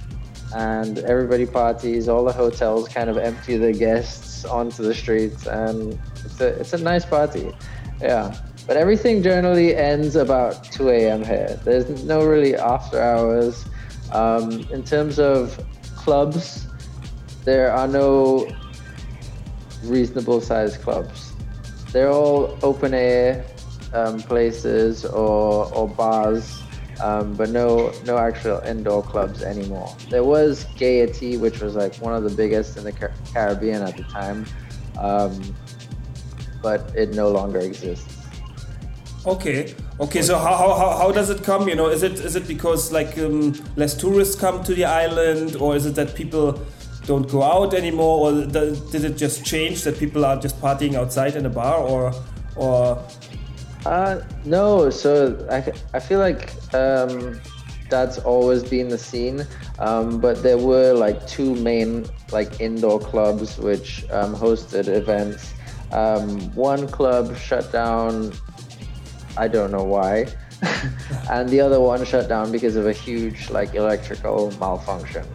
and 0.55 0.99
everybody 0.99 1.45
parties. 1.45 2.07
All 2.07 2.23
the 2.23 2.31
hotels 2.33 2.87
kind 2.89 3.09
of 3.09 3.17
empty 3.17 3.57
their 3.57 3.73
guests 3.73 4.45
onto 4.45 4.83
the 4.83 4.93
streets, 4.93 5.45
and 5.47 5.97
it's 6.23 6.39
a 6.41 6.47
it's 6.47 6.73
a 6.73 6.77
nice 6.77 7.05
party. 7.05 7.51
Yeah, 8.01 8.33
but 8.67 8.77
everything 8.77 9.23
generally 9.23 9.75
ends 9.75 10.15
about 10.15 10.63
2 10.65 10.89
a.m. 10.89 11.23
here. 11.23 11.59
There's 11.63 12.03
no 12.03 12.25
really 12.25 12.55
after 12.55 13.01
hours. 13.01 13.65
Um, 14.11 14.65
in 14.71 14.83
terms 14.83 15.19
of 15.19 15.57
clubs, 15.95 16.67
there 17.43 17.71
are 17.71 17.87
no 17.87 18.47
reasonable 19.83 20.41
sized 20.41 20.81
clubs. 20.81 21.33
They're 21.91 22.11
all 22.11 22.57
open 22.63 22.93
air 22.93 23.45
um, 23.93 24.19
places 24.19 25.05
or, 25.05 25.73
or 25.73 25.87
bars, 25.87 26.61
um, 27.01 27.33
but 27.33 27.49
no 27.49 27.91
no 28.05 28.17
actual 28.17 28.59
indoor 28.59 29.03
clubs 29.03 29.43
anymore. 29.43 29.95
There 30.09 30.23
was 30.23 30.65
Gaiety, 30.77 31.37
which 31.37 31.59
was 31.61 31.75
like 31.75 31.95
one 31.97 32.13
of 32.13 32.23
the 32.23 32.29
biggest 32.29 32.77
in 32.77 32.83
the 32.83 32.91
Car- 32.91 33.13
Caribbean 33.33 33.81
at 33.81 33.97
the 33.97 34.03
time, 34.03 34.45
um, 34.99 35.55
but 36.61 36.91
it 36.95 37.13
no 37.13 37.29
longer 37.29 37.59
exists. 37.59 38.15
Okay. 39.25 39.73
Okay. 39.99 40.21
So 40.21 40.37
how, 40.37 40.55
how, 40.55 40.97
how, 40.97 41.11
does 41.11 41.29
it 41.29 41.43
come? 41.43 41.67
You 41.67 41.75
know, 41.75 41.89
is 41.89 42.03
it 42.03 42.13
is 42.13 42.35
it 42.35 42.47
because 42.47 42.91
like 42.91 43.17
um, 43.17 43.53
less 43.75 43.95
tourists 43.95 44.35
come 44.35 44.63
to 44.63 44.75
the 44.75 44.85
island, 44.85 45.55
or 45.55 45.75
is 45.75 45.85
it 45.85 45.95
that 45.95 46.13
people 46.15 46.59
don't 47.07 47.27
go 47.29 47.41
out 47.41 47.73
anymore, 47.73 48.29
or 48.29 48.45
th- 48.45 48.91
did 48.91 49.03
it 49.03 49.17
just 49.17 49.43
change 49.43 49.83
that 49.83 49.97
people 49.97 50.25
are 50.25 50.37
just 50.37 50.59
partying 50.61 50.95
outside 50.95 51.35
in 51.35 51.45
a 51.45 51.49
bar, 51.49 51.77
or 51.79 52.13
or 52.55 53.03
Uh, 53.85 54.21
no, 54.45 54.89
so 54.89 55.37
I, 55.51 55.71
I 55.93 55.99
feel 55.99 56.19
like 56.19 56.51
um, 56.73 57.39
that's 57.89 58.17
always 58.19 58.63
been 58.63 58.89
the 58.89 58.97
scene, 58.97 59.45
um, 59.79 60.19
but 60.19 60.41
there 60.41 60.57
were 60.57 60.93
like 60.93 61.25
two 61.27 61.53
main 61.55 62.05
like 62.31 62.59
indoor 62.59 62.99
clubs 62.99 63.57
which 63.59 64.03
um, 64.11 64.35
hosted 64.35 64.87
events. 64.87 65.53
Um, 65.91 66.53
one 66.55 66.87
club 66.87 67.37
shut 67.37 67.71
down, 67.71 68.33
I 69.37 69.47
don't 69.47 69.71
know 69.71 69.83
why, 69.83 70.25
and 71.29 71.47
the 71.49 71.61
other 71.61 71.79
one 71.79 72.03
shut 72.05 72.27
down 72.27 72.51
because 72.51 72.75
of 72.75 72.87
a 72.87 72.93
huge 72.93 73.49
like 73.51 73.75
electrical 73.75 74.51
malfunction. 74.59 75.25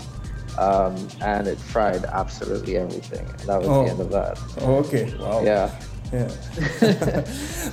Um, 0.59 1.09
and 1.23 1.47
it 1.47 1.59
fried 1.59 2.05
absolutely 2.05 2.77
everything. 2.77 3.27
And 3.27 3.41
that 3.49 3.61
was 3.61 3.69
Oh. 3.69 3.85
the 3.85 3.91
end 3.91 4.01
of 4.01 4.11
that. 4.11 4.39
Oh, 4.61 4.75
okay. 4.85 5.15
Wow. 5.19 5.43
Yeah. 5.43 5.71
Yeah. 6.13 6.29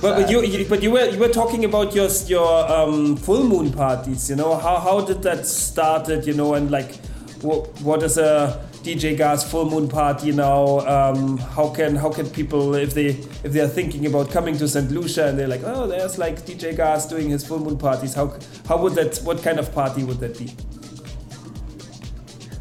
but 0.00 0.30
you, 0.30 0.42
you 0.42 0.64
but 0.68 0.80
you 0.80 0.92
were 0.92 1.06
you 1.06 1.18
were 1.18 1.28
talking 1.28 1.64
about 1.64 1.94
your 1.94 2.08
your 2.26 2.70
um, 2.70 3.16
full 3.16 3.42
moon 3.42 3.72
parties. 3.72 4.30
You 4.30 4.36
know 4.36 4.56
how 4.56 4.78
how 4.78 5.00
did 5.00 5.22
that 5.22 5.44
started? 5.44 6.24
You 6.24 6.34
know 6.34 6.54
and 6.54 6.70
like 6.70 6.94
what 7.42 7.80
what 7.80 8.02
is 8.04 8.16
a 8.16 8.64
DJ 8.84 9.16
Gaz 9.16 9.42
full 9.42 9.68
moon 9.68 9.88
party 9.88 10.30
now? 10.30 10.78
Um, 10.86 11.38
how 11.38 11.70
can 11.70 11.96
how 11.96 12.10
can 12.10 12.30
people 12.30 12.76
if 12.76 12.94
they 12.94 13.06
if 13.42 13.52
they 13.52 13.60
are 13.60 13.68
thinking 13.68 14.06
about 14.06 14.30
coming 14.30 14.56
to 14.58 14.68
St. 14.68 14.88
Lucia 14.92 15.26
and 15.26 15.38
they're 15.38 15.48
like 15.48 15.64
oh 15.64 15.88
there's 15.88 16.16
like 16.16 16.46
DJ 16.46 16.76
Gaz 16.76 17.06
doing 17.06 17.28
his 17.30 17.44
full 17.44 17.58
moon 17.58 17.76
parties. 17.76 18.14
How 18.14 18.38
how 18.68 18.80
would 18.80 18.94
that 18.94 19.18
what 19.24 19.42
kind 19.42 19.58
of 19.58 19.72
party 19.74 20.04
would 20.04 20.20
that 20.20 20.38
be? 20.38 20.54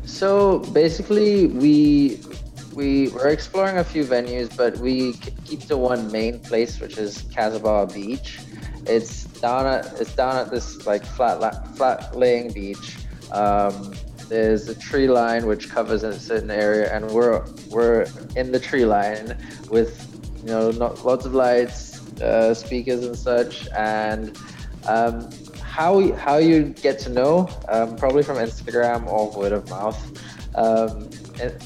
So 0.06 0.60
basically, 0.74 1.46
we 1.46 2.20
we 2.78 3.10
we're 3.10 3.30
exploring 3.30 3.80
a 3.80 3.84
few 3.84 4.06
venues, 4.06 4.56
but 4.56 4.78
we 4.78 5.14
keep 5.46 5.62
to 5.62 5.76
one 5.76 6.12
main 6.12 6.40
place, 6.40 6.80
which 6.80 7.00
is 7.00 7.24
Cas 7.34 7.56
en 7.56 7.62
Bas 7.64 7.92
Beach. 7.92 8.40
It's 8.86 9.24
down 9.42 9.66
at 9.66 10.00
it's 10.00 10.16
down 10.16 10.36
at 10.36 10.52
this 10.52 10.86
like 10.86 11.04
flat 11.04 11.40
la- 11.40 11.60
flat 11.76 12.16
laying 12.16 12.54
beach. 12.54 12.98
Um, 13.32 13.94
there's 14.30 14.70
a 14.70 14.76
tree 14.76 15.08
line 15.08 15.48
which 15.48 15.70
covers 15.72 16.04
a 16.04 16.20
certain 16.20 16.52
area, 16.52 16.94
and 16.94 17.10
we're 17.10 17.44
we're 17.72 18.06
in 18.36 18.52
the 18.52 18.60
tree 18.60 18.86
line 18.86 19.36
with 19.72 19.92
you 20.44 20.50
know 20.52 20.70
not, 20.70 21.04
lots 21.04 21.26
of 21.26 21.34
lights, 21.34 21.82
uh, 22.22 22.54
speakers 22.54 23.04
and 23.04 23.18
such, 23.18 23.68
and 23.76 24.38
um, 24.86 25.28
how 25.64 26.14
how 26.14 26.38
you 26.38 26.76
get 26.86 27.00
to 27.00 27.10
know 27.10 27.50
um, 27.70 27.96
probably 27.96 28.22
from 28.22 28.38
Instagram 28.38 29.08
or 29.08 29.32
word 29.32 29.52
of 29.52 29.68
mouth. 29.68 30.00
Um, 30.54 31.10
in, 31.42 31.58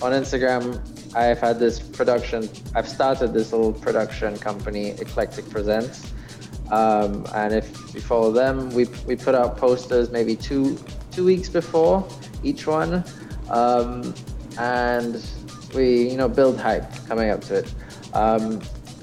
on 0.00 0.12
Instagram, 0.12 0.80
I've 1.14 1.40
had 1.40 1.58
this 1.58 1.80
production. 1.80 2.48
I've 2.74 2.88
started 2.88 3.32
this 3.32 3.52
little 3.52 3.72
production 3.72 4.36
company, 4.38 4.90
Eclectic 4.90 5.48
Presents. 5.50 6.12
Um, 6.70 7.26
and 7.34 7.54
if 7.54 7.94
you 7.94 8.00
follow 8.00 8.30
them, 8.30 8.70
we, 8.70 8.84
we 9.06 9.16
put 9.16 9.34
out 9.34 9.56
posters 9.56 10.10
maybe 10.10 10.36
two 10.36 10.78
two 11.10 11.24
weeks 11.24 11.48
before 11.48 12.06
each 12.44 12.66
one, 12.66 13.02
um, 13.50 14.14
and 14.58 15.24
we 15.74 16.10
you 16.10 16.16
know 16.16 16.28
build 16.28 16.60
hype 16.60 16.88
coming 17.06 17.30
up 17.30 17.40
to 17.42 17.56
it. 17.56 17.74
Um, 18.12 18.60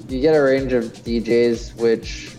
you 0.08 0.20
get 0.20 0.34
a 0.36 0.42
range 0.42 0.72
of 0.72 0.84
DJs, 0.84 1.74
which 1.80 2.36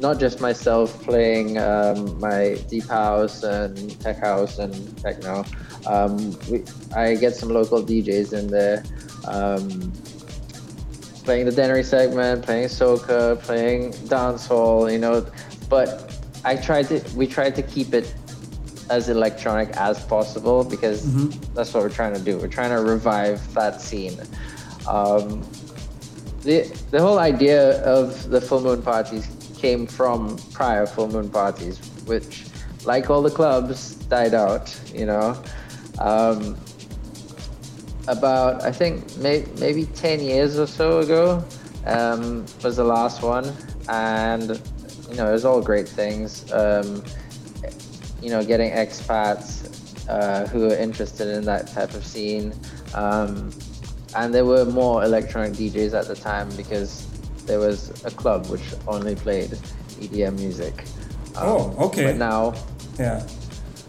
not 0.00 0.18
just 0.18 0.40
myself 0.40 1.00
playing 1.02 1.58
um, 1.58 2.18
my 2.18 2.54
deep 2.68 2.88
house 2.88 3.42
and 3.42 4.00
tech 4.00 4.18
house 4.18 4.58
and 4.58 4.98
techno. 4.98 5.44
Um, 5.86 6.38
we, 6.50 6.62
I 6.94 7.14
get 7.14 7.34
some 7.34 7.50
local 7.50 7.82
DJs 7.82 8.32
in 8.32 8.46
there. 8.48 8.84
Um, 9.26 9.92
playing 11.24 11.46
the 11.46 11.52
Dennery 11.52 11.84
segment, 11.84 12.44
playing 12.44 12.68
soca, 12.68 13.40
playing 13.42 13.92
dancehall, 14.08 14.90
you 14.90 14.98
know. 14.98 15.26
But 15.68 16.16
I 16.44 16.56
tried 16.56 16.88
to, 16.88 17.02
we 17.14 17.26
tried 17.26 17.54
to 17.56 17.62
keep 17.62 17.94
it 17.94 18.12
as 18.90 19.08
electronic 19.08 19.68
as 19.76 20.04
possible 20.04 20.64
because 20.64 21.04
that's 21.54 21.72
what 21.72 21.82
we're 21.82 21.88
trying 21.88 22.14
to 22.14 22.20
do. 22.20 22.38
We're 22.38 22.48
trying 22.48 22.70
to 22.70 22.82
revive 22.82 23.54
that 23.54 23.80
scene. 23.80 24.18
Um, 24.88 25.42
the 26.42 26.62
the 26.90 27.00
whole 27.00 27.18
idea 27.18 27.82
of 27.84 28.30
the 28.30 28.40
full 28.40 28.60
moon 28.60 28.82
parties 28.82 29.28
came 29.56 29.86
from 29.86 30.36
prior 30.52 30.86
full 30.86 31.08
moon 31.08 31.28
parties, 31.28 31.78
which, 32.06 32.46
like 32.84 33.10
all 33.10 33.22
the 33.22 33.30
clubs, 33.30 33.94
died 34.08 34.34
out. 34.34 34.74
You 34.92 35.06
know. 35.06 35.40
Um, 36.00 36.56
about 38.08 38.62
I 38.64 38.72
think 38.72 39.16
may, 39.18 39.44
maybe 39.58 39.84
10 39.86 40.20
years 40.20 40.58
or 40.58 40.66
so 40.66 40.98
ago 40.98 41.44
um, 41.86 42.44
was 42.62 42.76
the 42.76 42.84
last 42.84 43.22
one, 43.22 43.52
and 43.88 44.60
you 45.08 45.16
know 45.16 45.28
it 45.28 45.32
was 45.32 45.44
all 45.44 45.60
great 45.60 45.88
things. 45.88 46.50
Um, 46.52 47.02
you 48.22 48.28
know, 48.30 48.44
getting 48.44 48.70
expats 48.72 49.68
uh, 50.08 50.46
who 50.48 50.70
are 50.70 50.74
interested 50.74 51.28
in 51.28 51.44
that 51.46 51.68
type 51.68 51.94
of 51.94 52.04
scene, 52.04 52.52
um, 52.94 53.50
and 54.16 54.34
there 54.34 54.44
were 54.44 54.64
more 54.64 55.04
electronic 55.04 55.52
DJs 55.52 55.98
at 55.98 56.06
the 56.06 56.14
time 56.14 56.48
because 56.56 57.06
there 57.46 57.58
was 57.58 58.04
a 58.04 58.10
club 58.10 58.46
which 58.46 58.62
only 58.86 59.14
played 59.14 59.50
EDM 60.00 60.38
music. 60.38 60.84
Um, 61.36 61.48
Oh, 61.48 61.74
okay. 61.86 62.04
But 62.04 62.16
now 62.16 62.54
Yeah. 62.98 63.26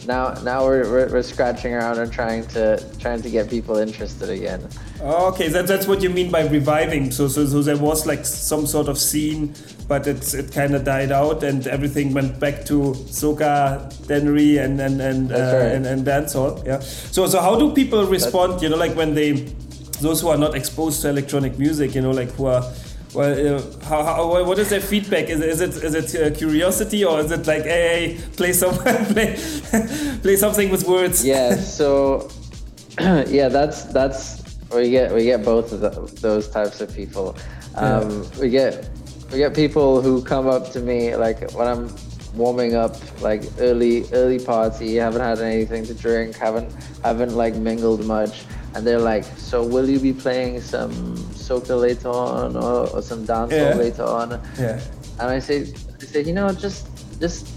Now 0.07 0.33
now 0.43 0.65
we're, 0.65 0.89
we're, 0.91 1.09
we're 1.11 1.23
scratching 1.23 1.73
around 1.73 1.99
and 1.99 2.11
trying 2.11 2.45
to 2.47 2.83
trying 2.99 3.21
to 3.21 3.29
get 3.29 3.49
people 3.49 3.77
interested 3.77 4.29
again 4.29 4.67
Okay, 5.01 5.47
that, 5.47 5.65
that's 5.65 5.87
what 5.87 6.03
you 6.03 6.11
mean 6.11 6.29
by 6.29 6.45
reviving. 6.45 7.09
So, 7.09 7.27
so, 7.27 7.45
so 7.47 7.63
there 7.63 7.77
was 7.77 8.05
like 8.05 8.23
some 8.23 8.67
sort 8.67 8.87
of 8.87 8.99
scene, 8.99 9.55
but 9.87 10.05
it's 10.05 10.35
it 10.35 10.51
kind 10.51 10.75
of 10.75 10.83
died 10.83 11.11
out, 11.11 11.43
and 11.43 11.65
everything 11.65 12.13
went 12.13 12.39
back 12.39 12.65
to 12.65 12.93
soca, 13.09 13.89
dennery, 14.05 14.57
and 14.57 14.79
and 14.79 15.01
and 15.01 15.31
uh, 15.31 15.35
right. 15.35 15.71
and, 15.73 15.87
and 15.87 16.05
dancehall. 16.05 16.63
Yeah. 16.67 16.79
So, 16.79 17.25
so 17.25 17.41
how 17.41 17.57
do 17.57 17.73
people 17.73 18.05
respond? 18.05 18.61
You 18.61 18.69
know, 18.69 18.77
like 18.77 18.95
when 18.95 19.15
they, 19.15 19.31
those 20.01 20.21
who 20.21 20.27
are 20.27 20.37
not 20.37 20.55
exposed 20.55 21.01
to 21.01 21.09
electronic 21.09 21.57
music, 21.57 21.95
you 21.95 22.01
know, 22.01 22.11
like 22.11 22.29
who 22.31 22.45
are. 22.45 22.63
Well, 23.13 23.57
uh, 23.57 23.85
how, 23.85 24.03
how, 24.03 24.43
what 24.45 24.57
is 24.57 24.69
their 24.69 24.79
feedback? 24.79 25.29
Is, 25.29 25.41
is 25.41 25.59
it 25.61 25.83
is 25.83 25.95
it 25.95 26.15
uh, 26.15 26.35
curiosity 26.35 27.03
or 27.03 27.19
is 27.19 27.31
it 27.31 27.45
like, 27.45 27.63
hey, 27.63 28.15
hey 28.15 28.21
play 28.37 28.53
some 28.53 28.73
play, 29.13 29.35
play 30.21 30.35
something 30.37 30.69
with 30.69 30.87
words? 30.87 31.25
yeah 31.25 31.55
so 31.55 32.29
yeah 32.99 33.47
that's 33.47 33.83
that's 33.85 34.41
we 34.73 34.89
get 34.89 35.13
we 35.13 35.23
get 35.23 35.43
both 35.43 35.71
of 35.71 35.79
tho- 35.81 36.05
those 36.21 36.47
types 36.49 36.81
of 36.81 36.93
people 36.93 37.35
um, 37.75 38.25
we 38.39 38.49
get 38.49 38.89
we 39.31 39.37
get 39.37 39.53
people 39.53 40.01
who 40.01 40.21
come 40.23 40.47
up 40.47 40.71
to 40.71 40.79
me 40.79 41.15
like 41.15 41.51
when 41.53 41.67
i'm 41.67 41.93
warming 42.35 42.75
up 42.75 42.95
like 43.21 43.43
early 43.59 44.05
early 44.13 44.39
party 44.39 44.95
haven't 44.95 45.21
had 45.21 45.39
anything 45.39 45.85
to 45.85 45.93
drink 45.93 46.35
haven't 46.35 46.71
haven't 47.03 47.35
like 47.35 47.55
mingled 47.55 48.05
much 48.05 48.43
and 48.73 48.85
they're 48.87 48.99
like 48.99 49.23
so 49.37 49.63
will 49.63 49.89
you 49.89 49.99
be 49.99 50.13
playing 50.13 50.61
some 50.61 50.91
soca 51.35 51.79
later 51.79 52.09
on 52.09 52.55
or, 52.55 52.87
or 52.89 53.01
some 53.01 53.25
dancehall 53.25 53.73
Yeah. 53.73 53.83
later 53.85 54.03
on 54.03 54.41
Yeah. 54.57 54.79
and 55.19 55.29
I 55.29 55.39
say, 55.39 55.73
I 56.01 56.05
say, 56.05 56.23
you 56.23 56.33
know, 56.33 56.51
just 56.53 56.87
just 57.19 57.47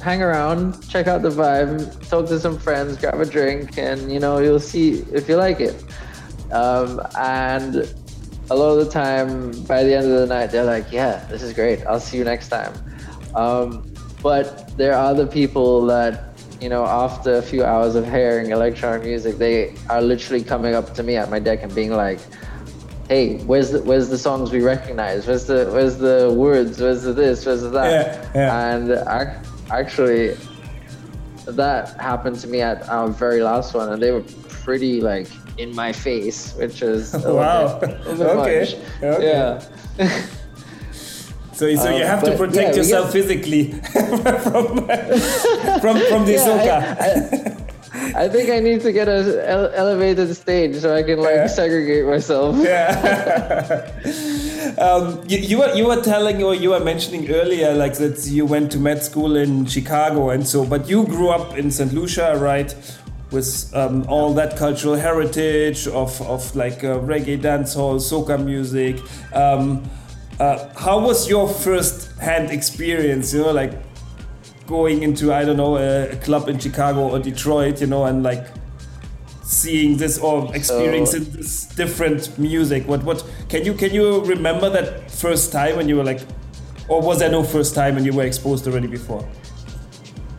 hang 0.00 0.22
around, 0.22 0.86
check 0.88 1.06
out 1.06 1.22
the 1.22 1.30
vibe, 1.30 2.08
talk 2.10 2.26
to 2.28 2.38
some 2.38 2.58
friends, 2.58 2.96
grab 2.98 3.20
a 3.20 3.24
drink, 3.24 3.78
and 3.78 4.12
you 4.12 4.20
know, 4.20 4.38
you'll 4.38 4.60
see 4.60 5.04
if 5.12 5.28
you 5.28 5.36
like 5.36 5.60
it. 5.60 5.82
Um, 6.52 7.00
and 7.18 7.88
a 8.50 8.54
lot 8.54 8.78
of 8.78 8.84
the 8.84 8.90
time, 8.90 9.50
by 9.64 9.82
the 9.82 9.94
end 9.96 10.06
of 10.06 10.20
the 10.20 10.26
night, 10.26 10.50
they're 10.50 10.64
like, 10.64 10.92
yeah, 10.92 11.24
this 11.30 11.42
is 11.42 11.52
great. 11.54 11.84
I'll 11.86 12.00
see 12.00 12.18
you 12.18 12.24
next 12.24 12.48
time. 12.48 12.72
Um, 13.34 13.92
but 14.22 14.76
there 14.76 14.94
are 14.94 15.14
the 15.14 15.26
people 15.26 15.86
that 15.86 16.33
you 16.64 16.70
know, 16.70 16.86
after 16.86 17.34
a 17.34 17.42
few 17.42 17.62
hours 17.62 17.94
of 17.94 18.06
hearing 18.06 18.50
electronic 18.50 19.02
music, 19.02 19.36
they 19.36 19.74
are 19.90 20.00
literally 20.00 20.42
coming 20.42 20.74
up 20.74 20.94
to 20.94 21.02
me 21.02 21.14
at 21.14 21.28
my 21.28 21.38
deck 21.38 21.62
and 21.62 21.74
being 21.74 21.90
like, 21.92 22.18
hey, 23.06 23.36
where's 23.44 23.70
the 23.72 23.82
where's 23.82 24.08
the 24.08 24.16
songs 24.16 24.50
we 24.50 24.62
recognize? 24.62 25.26
Where's 25.26 25.44
the 25.44 25.68
where's 25.74 25.98
the 25.98 26.32
words? 26.34 26.80
Where's 26.80 27.02
the 27.02 27.12
this? 27.12 27.44
Where's 27.44 27.60
the 27.60 27.68
that? 27.68 27.90
Yeah, 27.90 28.30
yeah. 28.34 28.68
And 28.76 28.90
ac- 28.92 29.46
actually, 29.70 30.38
that 31.46 32.00
happened 32.00 32.38
to 32.40 32.48
me 32.48 32.62
at 32.62 32.88
our 32.88 33.08
very 33.08 33.42
last 33.42 33.74
one, 33.74 33.92
and 33.92 34.02
they 34.02 34.10
were 34.12 34.24
pretty 34.48 35.02
like 35.02 35.28
in 35.58 35.74
my 35.74 35.92
face, 35.92 36.54
which 36.54 36.80
is 36.80 37.12
Wow. 37.12 37.78
bit- 37.78 37.90
a 38.06 38.12
little 38.14 38.42
bit 38.42 38.74
Okay, 39.02 39.06
okay. 39.18 39.60
Yeah. 39.98 40.16
So, 41.54 41.72
so 41.76 41.88
you 41.90 42.02
Um, 42.02 42.08
have 42.08 42.22
to 42.24 42.36
protect 42.36 42.70
yeah, 42.70 42.76
yourself 42.82 43.12
physically 43.12 43.72
from 44.50 44.66
from 45.82 45.96
from 46.10 46.22
the 46.26 46.32
Yeah, 46.36 46.46
soca. 46.46 46.80
I, 48.16 48.28
think 48.28 48.50
I 48.50 48.58
need 48.60 48.80
to 48.82 48.92
get 48.92 49.08
a 49.08 49.18
ele- 49.48 49.70
elevated 49.74 50.34
stage 50.36 50.76
so 50.76 50.94
I 50.94 51.02
can 51.04 51.18
like 51.20 51.48
segregate 51.48 52.04
myself. 52.06 52.54
um, 54.78 55.22
you, 55.28 55.38
you 55.38 55.58
were 55.58 55.72
you 55.74 55.86
were 55.86 56.00
telling 56.02 56.42
or 56.42 56.54
you 56.54 56.70
were 56.70 56.80
mentioning 56.80 57.30
earlier 57.30 57.72
like 57.74 57.94
that 57.98 58.26
you 58.26 58.46
went 58.46 58.72
to 58.72 58.78
med 58.78 59.02
school 59.02 59.36
in 59.36 59.66
Chicago 59.66 60.30
and 60.30 60.46
so, 60.46 60.64
but 60.64 60.88
you 60.88 61.04
grew 61.06 61.28
up 61.30 61.56
in 61.56 61.70
St. 61.70 61.92
Lucia, 61.92 62.36
right? 62.38 62.74
With 63.30 63.72
um, 63.74 64.04
all 64.08 64.32
that 64.34 64.56
cultural 64.56 64.94
heritage 64.96 65.88
of, 65.88 66.20
of 66.22 66.54
like 66.54 66.84
uh, 66.84 66.98
reggae, 67.00 67.40
dancehall, 67.40 67.98
soca 68.00 68.38
music. 68.44 68.96
Um, 69.32 69.82
uh, 70.40 70.68
how 70.74 70.98
was 70.98 71.28
your 71.28 71.48
first 71.48 72.18
hand 72.18 72.50
experience? 72.50 73.32
You 73.32 73.42
know, 73.42 73.52
like 73.52 73.72
going 74.66 75.02
into 75.02 75.32
I 75.32 75.44
don't 75.44 75.56
know 75.56 75.76
a, 75.76 76.10
a 76.10 76.16
club 76.16 76.48
in 76.48 76.58
Chicago 76.58 77.10
or 77.10 77.18
Detroit, 77.18 77.80
you 77.80 77.86
know, 77.86 78.04
and 78.04 78.22
like 78.22 78.46
seeing 79.42 79.96
this 79.96 80.18
or 80.18 80.54
experiencing 80.54 81.24
this 81.24 81.66
different 81.66 82.36
music. 82.38 82.86
What 82.88 83.02
what 83.04 83.24
can 83.48 83.64
you 83.64 83.74
can 83.74 83.92
you 83.92 84.24
remember 84.24 84.70
that 84.70 85.10
first 85.10 85.52
time 85.52 85.76
when 85.76 85.88
you 85.88 85.96
were 85.96 86.04
like, 86.04 86.20
or 86.88 87.00
was 87.00 87.18
there 87.18 87.30
no 87.30 87.42
first 87.42 87.74
time 87.74 87.96
and 87.96 88.04
you 88.06 88.12
were 88.12 88.24
exposed 88.24 88.66
already 88.66 88.88
before? 88.88 89.26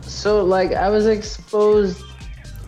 So 0.02 0.44
like 0.44 0.72
I 0.72 0.88
was 0.90 1.06
exposed, 1.06 2.02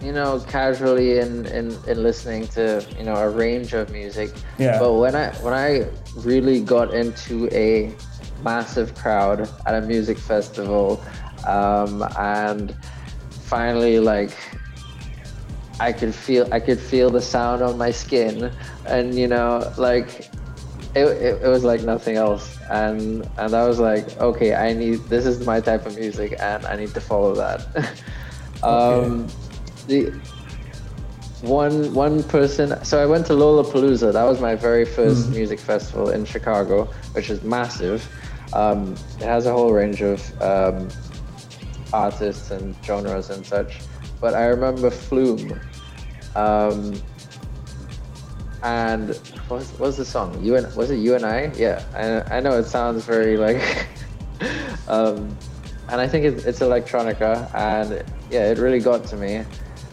you 0.03 0.12
know, 0.12 0.41
casually 0.49 1.19
in, 1.19 1.47
in, 1.47 1.77
in 1.87 2.03
listening 2.03 2.47
to, 2.49 2.87
you 2.97 3.05
know, 3.05 3.15
a 3.15 3.29
range 3.29 3.73
of 3.73 3.91
music. 3.91 4.33
Yeah. 4.59 4.79
But 4.79 4.95
when 4.95 5.15
I 5.15 5.31
when 5.37 5.55
I 5.55 5.89
really 6.16 6.61
got 6.61 6.95
into 6.95 7.49
a 7.53 7.93
massive 8.43 8.95
crowd 8.95 9.51
at 9.66 9.75
a 9.75 9.87
music 9.87 10.19
festival, 10.19 11.03
um, 11.47 12.05
and 12.16 12.77
finally 13.31 13.99
like 13.99 14.31
I 15.81 15.93
could 15.93 16.15
feel 16.15 16.53
I 16.53 16.61
could 16.61 16.79
feel 16.79 17.11
the 17.11 17.20
sound 17.20 17.62
on 17.62 17.79
my 17.79 17.91
skin, 17.91 18.53
and 18.87 19.15
you 19.15 19.27
know, 19.27 19.73
like 19.77 20.29
it, 20.95 21.05
it, 21.05 21.43
it 21.43 21.49
was 21.49 21.65
like 21.65 21.83
nothing 21.83 22.16
else, 22.16 22.57
and 22.70 23.29
and 23.39 23.55
I 23.55 23.66
was 23.66 23.79
like, 23.79 24.16
okay, 24.20 24.55
I 24.55 24.73
need 24.73 25.01
this 25.09 25.27
is 25.27 25.45
my 25.47 25.61
type 25.61 25.87
of 25.87 25.97
music, 25.97 26.37
and 26.41 26.65
I 26.66 26.77
need 26.77 26.95
to 26.95 27.01
follow 27.01 27.35
that. 27.35 27.66
um, 28.62 29.29
the 29.89 30.12
one 31.43 31.93
one 31.94 32.23
person. 32.24 32.82
So 32.85 33.02
I 33.02 33.06
went 33.06 33.27
to 33.27 33.32
Lollapalooza. 33.32 34.12
That 34.12 34.24
was 34.24 34.40
my 34.40 34.55
very 34.55 34.85
first 34.85 35.31
music 35.31 35.59
festival 35.59 36.10
in 36.10 36.24
Chicago, 36.24 36.85
which 37.12 37.31
is 37.31 37.43
massive. 37.43 38.06
Um, 38.52 38.94
it 39.19 39.24
has 39.24 39.47
a 39.47 39.52
whole 39.52 39.73
range 39.73 40.01
of 40.02 40.20
um, 40.43 40.89
artists 41.93 42.51
and 42.51 42.77
genres 42.85 43.31
and 43.31 43.44
such. 43.44 43.81
But 44.20 44.35
I 44.35 44.47
remember 44.47 44.90
Flume. 44.90 45.60
Um, 46.35 46.94
and 48.62 49.10
what 49.48 49.59
was, 49.59 49.70
what 49.73 49.81
was 49.81 49.97
the 49.97 50.05
song? 50.05 50.43
You 50.43 50.56
and 50.56 50.74
was 50.74 50.90
it 50.90 50.97
you 50.97 51.15
and 51.15 51.24
I? 51.24 51.52
Yeah, 51.56 51.85
I, 51.94 52.39
I 52.39 52.40
know 52.40 52.59
it 52.59 52.65
sounds 52.65 53.05
very 53.05 53.36
like, 53.36 53.86
um, 54.89 55.36
and 55.89 56.01
I 56.01 56.09
think 56.09 56.24
it's, 56.24 56.44
it's 56.44 56.59
electronica, 56.59 57.48
and 57.55 58.02
yeah, 58.31 58.51
it 58.51 58.59
really 58.59 58.81
got 58.81 59.05
to 59.06 59.16
me. 59.16 59.44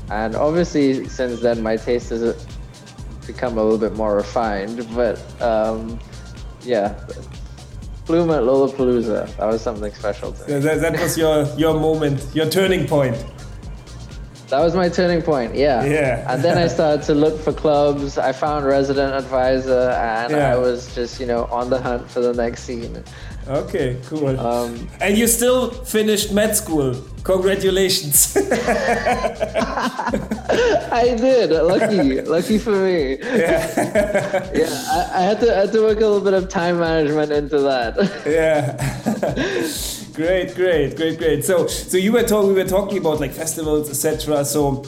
And 0.09 0.35
obviously 0.35 1.07
since 1.07 1.41
then 1.41 1.61
my 1.63 1.77
taste 1.77 2.09
has 2.09 2.45
become 3.25 3.57
a 3.57 3.63
little 3.63 3.77
bit 3.79 3.95
more 3.95 4.15
refined. 4.15 4.87
But 4.95 5.19
um, 5.41 5.99
yeah, 6.61 6.93
Flume 8.05 8.29
at 8.31 8.43
Lollapalooza, 8.43 9.35
that 9.37 9.45
was 9.47 9.61
something 9.61 9.93
special 9.93 10.31
to 10.31 10.41
me. 10.41 10.47
So 10.47 10.59
that, 10.59 10.81
that 10.81 10.99
was 10.99 11.17
your 11.17 11.45
your 11.57 11.73
moment, 11.79 12.23
your 12.35 12.49
turning 12.49 12.87
point. 12.87 13.17
That 14.49 14.59
was 14.61 14.75
my 14.75 14.89
turning 14.89 15.23
point, 15.23 15.55
yeah. 15.55 15.83
Yeah. 15.85 16.31
And 16.31 16.43
then 16.43 16.57
I 16.59 16.67
started 16.67 17.03
to 17.07 17.15
look 17.15 17.39
for 17.39 17.51
clubs. 17.51 18.19
I 18.19 18.31
found 18.31 18.65
Resident 18.65 19.13
Advisor, 19.15 19.89
and 19.89 20.31
Yeah. 20.31 20.53
I 20.53 20.57
was 20.57 20.93
just, 20.93 21.19
you 21.19 21.25
know, 21.25 21.45
on 21.45 21.71
the 21.71 21.81
hunt 21.81 22.09
for 22.09 22.19
the 22.19 22.31
next 22.31 22.63
scene. 22.63 23.03
Okay, 23.47 23.97
cool. 24.07 24.39
Um, 24.39 24.89
and 24.99 25.17
you 25.17 25.27
still 25.27 25.69
finished 25.69 26.31
med 26.33 26.55
school. 26.55 26.95
Congratulations. 27.23 28.35
I 30.91 31.15
did. 31.15 31.51
Lucky, 31.51 32.21
lucky 32.21 32.57
for 32.57 32.71
me. 32.71 33.17
Yeah. 33.19 34.51
yeah. 34.53 34.83
I, 34.89 35.11
I 35.13 35.21
had 35.21 35.39
to, 35.41 35.55
I 35.55 35.59
had 35.61 35.71
to 35.73 35.81
work 35.81 35.97
a 35.97 36.07
little 36.07 36.21
bit 36.21 36.33
of 36.33 36.49
time 36.49 36.79
management 36.79 37.31
into 37.31 37.59
that. 37.59 37.97
yeah. 38.25 38.77
great, 40.15 40.55
great, 40.55 40.95
great, 40.95 41.19
great. 41.19 41.45
So, 41.45 41.67
so 41.67 41.97
you 41.97 42.13
were 42.13 42.23
talking, 42.23 42.49
we 42.49 42.55
were 42.63 42.69
talking 42.69 42.97
about 42.97 43.19
like 43.19 43.31
festivals, 43.31 43.89
etc. 43.89 44.43
So, 44.43 44.83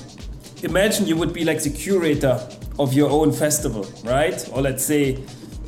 imagine 0.63 1.05
you 1.05 1.15
would 1.15 1.33
be 1.33 1.45
like 1.45 1.61
the 1.61 1.69
curator 1.69 2.39
of 2.79 2.93
your 2.93 3.11
own 3.11 3.31
festival, 3.31 3.85
right? 4.03 4.47
Or 4.51 4.61
let's 4.61 4.83
say 4.83 5.23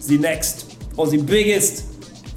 the 0.07 0.17
next 0.17 0.77
or 0.97 1.07
the 1.07 1.21
biggest 1.21 1.88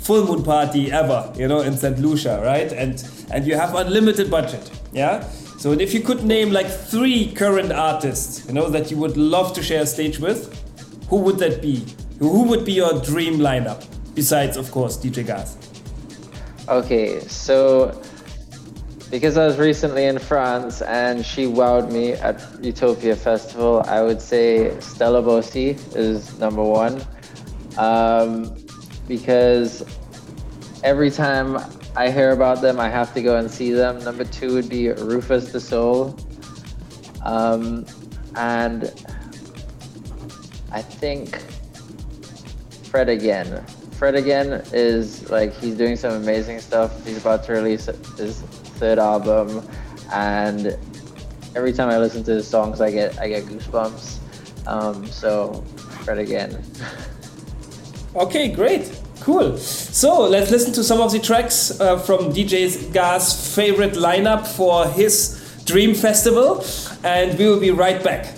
full 0.03 0.27
moon 0.27 0.43
party 0.43 0.91
ever, 0.91 1.33
you 1.37 1.49
know, 1.49 1.61
in 1.61 1.77
St. 1.77 1.99
Lucia, 1.99 2.41
right? 2.45 2.73
And 2.73 3.03
and 3.31 3.47
you 3.47 3.57
have 3.57 3.74
unlimited 3.74 4.31
budget, 4.31 4.70
yeah. 4.93 5.29
So 5.59 5.73
if 5.73 5.95
you 5.95 6.01
could 6.01 6.24
name 6.24 6.51
like 6.51 6.66
three 6.69 7.33
current 7.33 7.73
artists, 7.73 8.47
you 8.47 8.53
know, 8.53 8.69
that 8.70 8.91
you 8.91 8.97
would 8.97 9.16
love 9.16 9.55
to 9.55 9.62
share 9.62 9.83
a 9.83 9.87
stage 9.87 10.19
with, 10.19 10.51
who 11.09 11.19
would 11.19 11.39
that 11.39 11.62
be? 11.62 11.85
Who 12.19 12.43
would 12.49 12.65
be 12.65 12.73
your 12.73 13.01
dream 13.01 13.39
lineup? 13.39 13.87
Besides, 14.15 14.57
of 14.57 14.70
course, 14.70 14.97
DJ 14.97 15.24
Gaz. 15.27 15.57
Okay, 16.69 17.20
so 17.20 18.01
because 19.11 19.37
I 19.37 19.47
was 19.47 19.59
recently 19.59 20.07
in 20.07 20.19
France 20.19 20.83
and 20.83 21.24
she 21.24 21.45
wowed 21.45 21.93
me 21.93 22.12
at 22.15 22.43
Utopia 22.62 23.15
Festival, 23.15 23.83
I 23.87 24.03
would 24.03 24.20
say 24.20 24.79
Stella 24.81 25.23
Bossi 25.23 25.77
is 25.95 26.39
number 26.39 26.62
one. 26.62 27.05
Um, 27.77 28.57
because 29.09 29.85
every 30.83 31.11
time 31.11 31.59
I 31.97 32.11
hear 32.11 32.31
about 32.31 32.62
them, 32.62 32.81
I 32.81 32.89
have 32.89 33.12
to 33.15 33.23
go 33.23 33.37
and 33.37 33.51
see 33.51 33.73
them. 33.73 34.03
Number 34.05 34.24
two 34.24 34.55
would 34.55 34.69
be 34.69 34.85
Rüfüs 34.85 35.53
Du 35.53 35.61
Sol. 35.61 36.16
Um, 37.23 37.85
and 38.37 38.85
I 40.73 40.83
think 40.83 41.39
Fred 42.85 43.09
again. 43.09 43.65
Fred 43.93 44.15
again 44.15 44.62
is 44.73 45.31
like 45.31 45.55
he's 45.55 45.77
doing 45.77 45.97
some 45.97 46.12
amazing 46.15 46.61
stuff. 46.61 47.07
He's 47.07 47.19
about 47.19 47.45
to 47.45 47.53
release 47.53 47.87
his 48.16 48.41
third 48.81 48.99
album, 48.99 49.66
and 50.12 50.77
every 51.55 51.73
time 51.73 51.89
I 51.89 51.99
listen 51.99 52.24
to 52.24 52.33
his 52.33 52.49
songs, 52.49 52.81
I 52.81 52.91
get 52.91 53.19
I 53.20 53.29
get 53.29 53.45
goosebumps. 53.45 54.66
Um, 54.66 55.07
so 55.07 55.62
Fred 56.05 56.19
again. 56.19 56.62
Okay, 58.15 58.49
great. 58.49 58.91
Cool. 59.21 59.57
So 59.57 60.29
let's 60.29 60.51
listen 60.51 60.73
to 60.75 60.85
some 60.85 61.01
of 61.01 61.13
the 61.13 61.19
tracks 61.19 61.81
uh, 61.81 61.99
from 61.99 62.33
DJ 62.33 62.93
Gaz' 62.93 63.55
favorite 63.55 63.95
lineup 63.95 64.47
for 64.47 64.87
his 64.87 65.39
Dream 65.65 65.95
Festival, 65.95 66.63
and 67.05 67.39
we 67.39 67.47
will 67.47 67.61
be 67.61 67.71
right 67.71 68.03
back. 68.03 68.35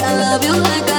Can 0.00 0.18
love 0.18 0.44
you 0.44 0.56
like 0.62 0.89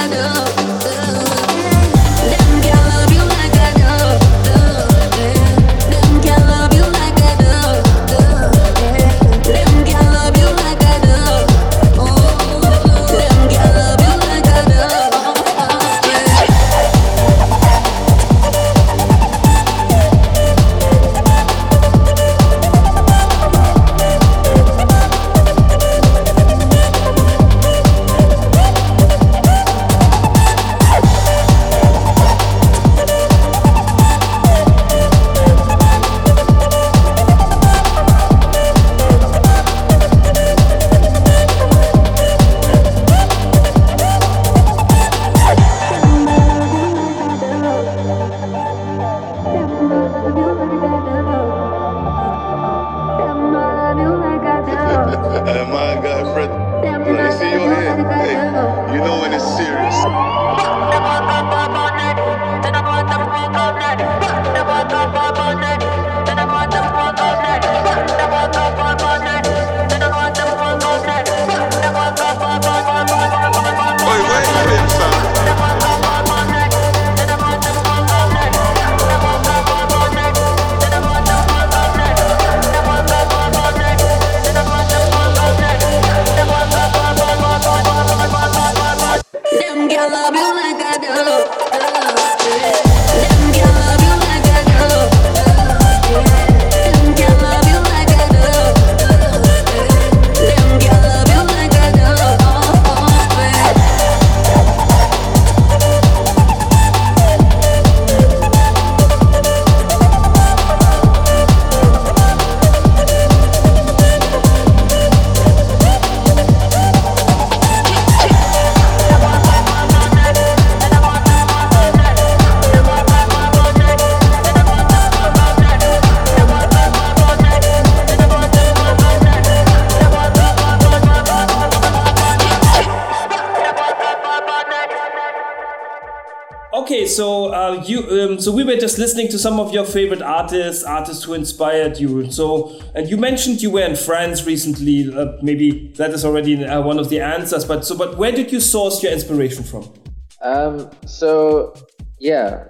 listening 139.02 139.26
to 139.26 139.36
some 139.36 139.58
of 139.58 139.74
your 139.74 139.84
favorite 139.84 140.22
artists, 140.22 140.84
artists 140.84 141.24
who 141.24 141.34
inspired 141.34 141.98
you. 141.98 142.30
So, 142.30 142.80
and 142.94 143.08
you 143.10 143.16
mentioned 143.16 143.60
you 143.60 143.72
were 143.72 143.82
in 143.82 143.96
France 143.96 144.46
recently. 144.46 145.12
Uh, 145.12 145.32
maybe 145.42 145.88
that 145.96 146.10
is 146.10 146.24
already 146.24 146.64
uh, 146.64 146.80
one 146.82 147.00
of 147.00 147.08
the 147.08 147.18
answers. 147.20 147.64
But 147.64 147.84
so, 147.84 147.98
but 147.98 148.16
where 148.16 148.30
did 148.30 148.52
you 148.52 148.60
source 148.60 149.02
your 149.02 149.12
inspiration 149.12 149.64
from? 149.64 149.92
Um, 150.40 150.88
so 151.04 151.74
yeah, 152.20 152.68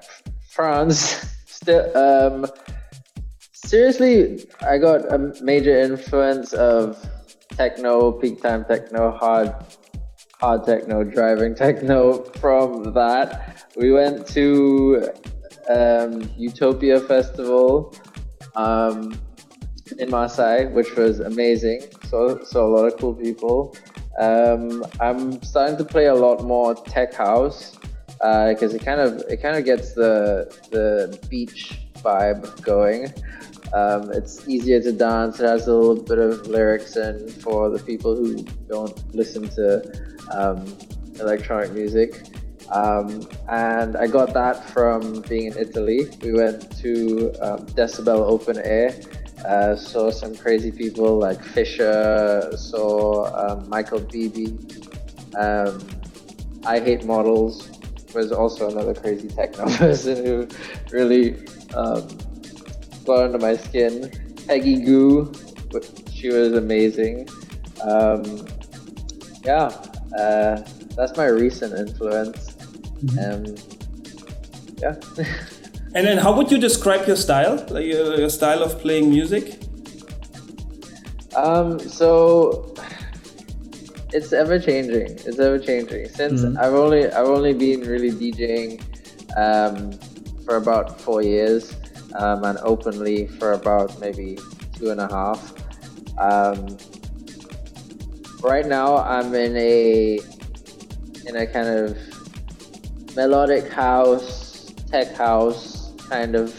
France. 0.49 1.29
Still, 1.47 1.97
um, 1.97 2.47
seriously, 3.53 4.47
I 4.63 4.79
got 4.79 5.13
a 5.13 5.19
major 5.43 5.79
influence 5.79 6.55
of 6.55 6.99
techno, 7.51 8.11
peak 8.11 8.43
time 8.43 8.65
techno, 8.65 9.13
hard, 9.13 9.55
hard 10.41 10.65
techno, 10.65 11.05
driving 11.05 11.55
techno. 11.65 12.25
From 12.41 12.95
that, 12.95 13.65
we 13.77 13.93
went 13.93 14.27
to 14.29 15.12
Utopia 16.37 17.01
Festival 17.01 17.95
um, 18.55 19.19
in 19.99 20.11
Marseille, 20.11 20.69
which 20.69 20.95
was 20.97 21.21
amazing. 21.21 21.83
So, 22.09 22.43
saw 22.43 22.67
a 22.67 22.73
lot 22.77 22.85
of 22.87 22.99
cool 22.99 23.15
people. 23.15 23.77
Um, 24.19 24.85
I'm 25.01 25.43
starting 25.43 25.77
to 25.79 25.85
play 25.85 26.07
a 26.07 26.15
lot 26.15 26.45
more 26.45 26.75
tech 26.75 27.15
house 27.15 27.79
because 28.19 28.75
it 28.75 28.85
kind 28.85 29.01
of 29.01 29.23
it 29.29 29.43
kind 29.43 29.57
of 29.57 29.65
gets 29.65 29.95
the 29.95 30.55
the 30.71 31.19
beach 31.29 31.81
vibe 31.97 32.63
going. 32.63 33.13
Um, 33.73 34.13
it's 34.13 34.47
easier 34.47 34.81
to 34.83 34.93
dance. 34.93 35.41
It 35.41 35.47
has 35.47 35.67
a 35.67 35.75
little 35.75 36.03
bit 36.03 36.19
of 36.19 36.47
lyrics 36.47 36.97
in 36.97 37.29
for 37.29 37.71
the 37.71 37.79
people 37.79 38.15
who 38.15 38.43
don't 38.69 39.15
listen 39.15 39.49
to 39.51 39.83
um, 40.31 40.77
electronic 41.19 41.73
music. 41.73 42.27
Um, 42.71 43.29
and 43.49 43.97
I 43.97 44.07
got 44.07 44.33
that 44.35 44.69
from 44.71 45.21
being 45.23 45.53
in 45.53 45.59
Italy. 45.59 46.09
We 46.23 46.33
went 46.33 46.77
to 46.79 47.33
um, 47.41 47.67
Decibel 47.67 48.21
Open 48.21 48.59
Air, 48.59 48.99
uh, 49.47 49.77
saw 49.77 50.11
some 50.11 50.35
crazy 50.35 50.71
people 50.71 51.19
like 51.19 51.43
Fisher, 51.43 52.51
saw 52.57 53.27
um, 53.35 53.69
Michael 53.69 54.01
Bibi. 54.01 54.59
Um, 55.37 55.87
I 56.65 56.79
Hate 56.79 57.05
Models 57.05 57.71
was 58.15 58.31
also 58.33 58.71
another 58.71 58.95
crazy 58.95 59.29
techno 59.29 59.65
person 59.77 60.25
who 60.25 60.49
really 60.91 61.35
um, 61.75 62.07
got 63.05 63.25
under 63.25 63.39
my 63.39 63.57
skin. 63.57 64.11
Peggy 64.47 64.83
Gou, 64.83 65.33
she 66.13 66.29
was 66.29 66.53
amazing. 66.53 67.29
Um, 67.83 68.47
yeah, 69.45 69.71
uh, 70.19 70.63
that's 70.97 71.17
my 71.17 71.27
recent 71.27 71.75
influence. 71.75 72.52
Um, 73.21 73.55
yeah. 74.79 74.95
And 75.95 76.07
then, 76.07 76.17
how 76.17 76.35
would 76.35 76.51
you 76.51 76.57
describe 76.57 77.07
your 77.07 77.17
style, 77.17 77.67
like 77.69 77.85
your, 77.85 78.19
your 78.19 78.31
style 78.31 78.63
of 78.63 78.79
playing 78.81 79.11
music? 79.11 79.61
Um, 81.37 81.79
so 81.79 82.75
it's 84.15 84.33
ever 84.33 84.59
changing. 84.59 85.11
It's 85.27 85.39
ever 85.39 85.59
changing. 85.59 86.09
Since 86.09 86.41
Mhm. 86.45 86.57
I've 86.59 86.73
only 86.73 87.13
I've 87.13 87.29
only 87.29 87.53
been 87.53 87.81
really 87.83 88.11
DJing 88.11 88.81
um, 89.37 89.93
for 90.47 90.57
about 90.57 90.99
four 90.99 91.21
years, 91.23 91.77
um, 92.19 92.43
and 92.45 92.57
openly 92.65 93.27
for 93.27 93.53
about 93.53 94.01
maybe 94.01 94.39
two 94.79 94.91
and 94.91 95.01
a 95.01 95.09
half. 95.09 95.53
Um, 96.17 96.79
right 98.43 98.67
now, 98.67 98.97
I'm 98.97 99.35
in 99.35 99.55
a 99.59 100.21
in 101.29 101.37
a 101.37 101.47
kind 101.47 101.69
of 101.69 101.99
melodic 103.17 103.71
house, 103.73 104.73
tech 104.91 105.15
house 105.15 105.93
kind 106.09 106.35
of 106.35 106.53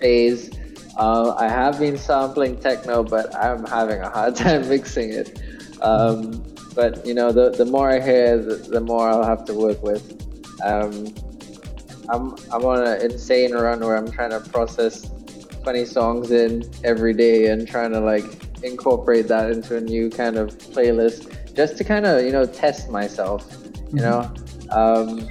phase. 0.00 0.50
Uh, 0.96 1.34
I 1.34 1.48
have 1.48 1.78
been 1.78 1.98
sampling 1.98 2.58
techno, 2.58 3.02
but 3.02 3.34
I'm 3.34 3.66
having 3.66 4.00
a 4.00 4.08
hard 4.08 4.36
time 4.44 4.68
mixing 4.68 5.10
it. 5.12 5.40
Um, 5.82 6.42
but 6.74 7.04
you 7.06 7.14
know, 7.14 7.32
the, 7.32 7.50
the 7.50 7.64
more 7.64 7.90
I 7.90 8.00
hear, 8.00 8.38
the, 8.38 8.56
the 8.56 8.80
more 8.80 9.08
I'll 9.08 9.24
have 9.24 9.44
to 9.46 9.54
work 9.54 9.82
with. 9.82 10.12
Um, 10.64 11.14
I'm 12.08 12.36
I'm 12.52 12.64
on 12.64 12.86
an 12.86 13.02
insane 13.02 13.52
run 13.52 13.80
where 13.80 13.96
I'm 13.96 14.10
trying 14.10 14.30
to 14.30 14.40
process 14.40 15.10
20 15.62 15.84
songs 15.84 16.30
in 16.30 16.70
every 16.84 17.12
day 17.12 17.46
and 17.46 17.66
trying 17.66 17.90
to 17.92 18.00
like 18.00 18.24
incorporate 18.62 19.28
that 19.28 19.50
into 19.50 19.76
a 19.76 19.80
new 19.80 20.08
kind 20.08 20.36
of 20.36 20.56
playlist, 20.58 21.54
just 21.54 21.76
to 21.78 21.84
kind 21.84 22.06
of 22.06 22.24
you 22.24 22.30
know 22.30 22.46
test 22.46 22.90
myself. 22.90 23.44
You 23.92 24.02
know, 24.02 24.32
um, 24.70 25.28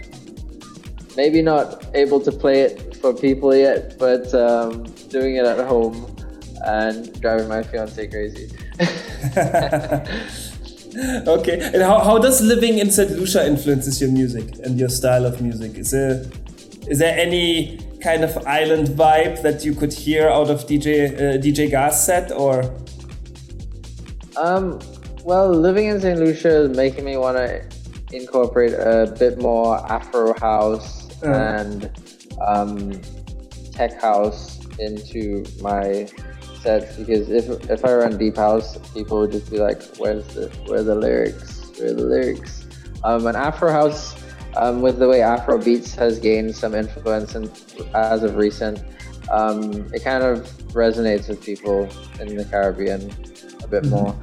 maybe 1.15 1.41
not 1.41 1.85
able 1.95 2.19
to 2.21 2.31
play 2.31 2.61
it 2.61 2.95
for 2.97 3.13
people 3.13 3.55
yet, 3.55 3.97
but 3.97 4.33
um, 4.33 4.83
doing 5.09 5.35
it 5.35 5.45
at 5.45 5.65
home 5.65 6.15
and 6.65 7.19
driving 7.21 7.47
my 7.47 7.63
fiance 7.63 8.07
crazy. 8.07 8.49
okay, 11.27 11.59
and 11.73 11.81
how, 11.81 11.99
how 11.99 12.17
does 12.17 12.41
living 12.41 12.79
in 12.79 12.89
St. 12.91 13.11
Lucia 13.11 13.45
influences 13.45 14.01
your 14.01 14.11
music 14.11 14.57
and 14.63 14.79
your 14.79 14.89
style 14.89 15.25
of 15.25 15.41
music? 15.41 15.77
Is 15.77 15.91
there 15.91 16.25
is 16.87 16.99
there 16.99 17.17
any 17.17 17.79
kind 18.01 18.23
of 18.23 18.37
island 18.45 18.89
vibe 18.89 19.41
that 19.41 19.65
you 19.65 19.73
could 19.73 19.91
hear 19.91 20.29
out 20.29 20.49
of 20.49 20.67
DJ 20.67 21.13
uh, 21.13 21.37
DJ 21.41 21.69
Gaz 21.69 22.05
set 22.05 22.31
or? 22.31 22.75
Um, 24.37 24.79
well, 25.23 25.49
living 25.49 25.87
in 25.87 26.01
St. 26.01 26.19
Lucia 26.19 26.63
is 26.63 26.77
making 26.77 27.05
me 27.05 27.17
want 27.17 27.37
to 27.37 27.65
incorporate 28.11 28.73
a 28.73 29.15
bit 29.17 29.41
more 29.41 29.77
Afro 29.91 30.37
house 30.39 31.04
Uh. 31.23 31.31
and 31.31 31.91
um, 32.45 33.01
tech 33.71 33.99
house 34.01 34.59
into 34.79 35.43
my 35.61 36.07
sets 36.61 36.97
because 36.97 37.29
if 37.29 37.69
if 37.69 37.85
I 37.85 37.93
run 37.95 38.17
deep 38.17 38.37
house, 38.37 38.77
people 38.93 39.19
would 39.21 39.31
just 39.31 39.49
be 39.49 39.57
like, 39.57 39.81
"Where's 39.97 40.27
the 40.33 40.47
where 40.67 40.83
the 40.83 40.95
lyrics? 40.95 41.71
Where 41.77 41.91
are 41.91 41.93
the 41.93 42.03
lyrics?" 42.03 42.65
Um, 43.03 43.27
and 43.27 43.37
Afro 43.37 43.71
house, 43.71 44.15
um, 44.57 44.81
with 44.81 44.97
the 44.97 45.07
way 45.07 45.21
Afro 45.21 45.57
beats 45.57 45.93
has 45.95 46.19
gained 46.19 46.55
some 46.55 46.73
influence 46.73 47.35
and 47.35 47.51
as 47.93 48.23
of 48.23 48.35
recent, 48.35 48.83
um, 49.31 49.61
it 49.93 50.03
kind 50.03 50.23
of 50.23 50.47
resonates 50.73 51.29
with 51.29 51.43
people 51.43 51.87
in 52.19 52.35
the 52.35 52.45
Caribbean 52.45 53.11
a 53.63 53.67
bit 53.67 53.85
more. 53.85 54.15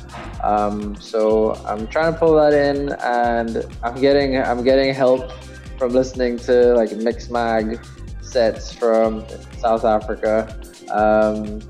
Um, 0.43 0.97
so 0.97 1.55
I'm 1.67 1.87
trying 1.87 2.13
to 2.13 2.19
pull 2.19 2.35
that 2.37 2.53
in, 2.53 2.91
and 3.05 3.65
I'm 3.83 4.01
getting 4.01 4.37
I'm 4.37 4.65
getting 4.65 4.93
help 4.95 5.31
from 5.83 5.93
listening 5.93 6.39
to 6.39 6.75
like 6.75 6.91
Mixmag 6.91 7.85
sets 8.21 8.73
from 8.73 9.27
South 9.59 9.85
Africa. 9.85 10.57
Um, 10.93 11.61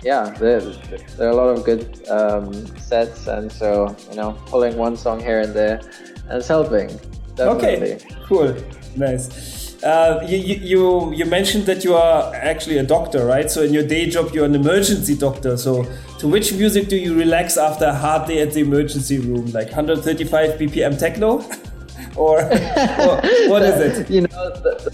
yeah, 0.00 0.30
there, 0.38 0.60
there 0.60 1.26
are 1.26 1.30
a 1.30 1.34
lot 1.34 1.48
of 1.48 1.64
good 1.64 2.08
um, 2.08 2.52
sets, 2.78 3.26
and 3.26 3.50
so 3.50 3.96
you 4.10 4.16
know, 4.16 4.38
pulling 4.46 4.76
one 4.76 4.96
song 4.96 5.18
here 5.18 5.40
and 5.40 5.52
there, 5.52 5.80
and 6.28 6.38
it's 6.38 6.46
helping. 6.46 6.86
Definitely. 7.34 7.94
Okay, 7.94 7.98
cool, 8.26 8.54
nice. 8.94 9.82
Uh, 9.82 10.24
you 10.28 10.38
you 10.38 11.12
you 11.12 11.24
mentioned 11.24 11.66
that 11.66 11.82
you 11.82 11.94
are 11.96 12.32
actually 12.32 12.78
a 12.78 12.84
doctor, 12.84 13.26
right? 13.26 13.50
So 13.50 13.62
in 13.62 13.74
your 13.74 13.86
day 13.86 14.08
job, 14.08 14.32
you're 14.32 14.44
an 14.44 14.54
emergency 14.54 15.16
doctor. 15.16 15.56
So 15.56 15.84
to 16.20 16.28
which 16.28 16.52
music 16.52 16.88
do 16.88 16.96
you 16.96 17.14
relax 17.18 17.56
after 17.56 17.86
a 17.86 17.94
hard 17.94 18.28
day 18.28 18.40
at 18.40 18.52
the 18.52 18.60
emergency 18.60 19.18
room? 19.18 19.46
Like 19.46 19.66
135 19.66 20.60
BPM 20.60 20.96
techno, 20.96 21.44
or, 22.16 22.40
or 22.42 23.20
what 23.48 23.62
is 23.62 23.98
it? 23.98 24.10
You 24.10 24.22
know, 24.22 24.50
the, 24.60 24.92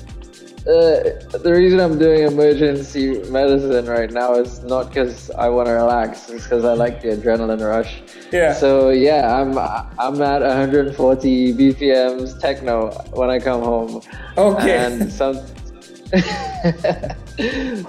uh, 0.63 1.39
the 1.39 1.53
reason 1.53 1.81
I'm 1.81 1.99
doing 1.99 2.23
emergency 2.23 3.19
medicine 3.31 3.87
right 3.87 4.13
now 4.13 4.35
is 4.35 4.63
not 4.63 4.89
because 4.91 5.29
I 5.31 5.49
want 5.49 5.67
to 5.67 5.73
relax, 5.73 6.31
it's 6.31 6.45
because 6.45 6.65
I 6.65 6.75
like 6.75 7.03
the 7.03 7.09
adrenaline 7.09 7.67
rush. 7.67 8.01
Yeah. 8.31 8.55
So 8.55 8.91
yeah, 8.91 9.41
I'm 9.41 9.59
I'm 9.59 10.23
at 10.23 10.41
140 10.41 11.55
BPMs 11.55 12.39
techno 12.41 12.91
when 13.13 13.29
I 13.29 13.41
come 13.41 13.63
home. 13.63 14.03
Okay. 14.39 14.87
And 14.87 15.13
some. 15.13 15.37
yeah, 16.15 17.15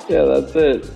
that's 0.07 0.55
it. 0.55 0.89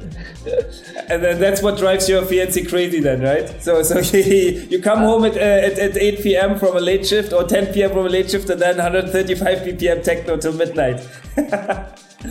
And 1.09 1.23
then 1.23 1.39
that's 1.39 1.61
what 1.61 1.77
drives 1.77 2.07
your 2.09 2.21
fiancé 2.23 2.67
crazy, 2.67 2.99
then, 2.99 3.21
right? 3.21 3.61
So, 3.63 3.81
so 3.83 3.99
you, 4.17 4.67
you 4.69 4.81
come 4.81 4.99
home 4.99 5.23
at, 5.25 5.35
uh, 5.37 5.39
at, 5.39 5.77
at 5.79 5.97
8 5.97 6.21
p.m. 6.23 6.57
from 6.59 6.75
a 6.75 6.79
late 6.79 7.05
shift 7.07 7.31
or 7.33 7.43
10 7.43 7.73
p.m. 7.73 7.91
from 7.91 8.05
a 8.05 8.09
late 8.09 8.29
shift, 8.29 8.49
and 8.49 8.61
then 8.61 8.77
135 8.77 9.59
BPM 9.59 10.03
techno 10.03 10.37
till 10.37 10.53
midnight. 10.53 10.97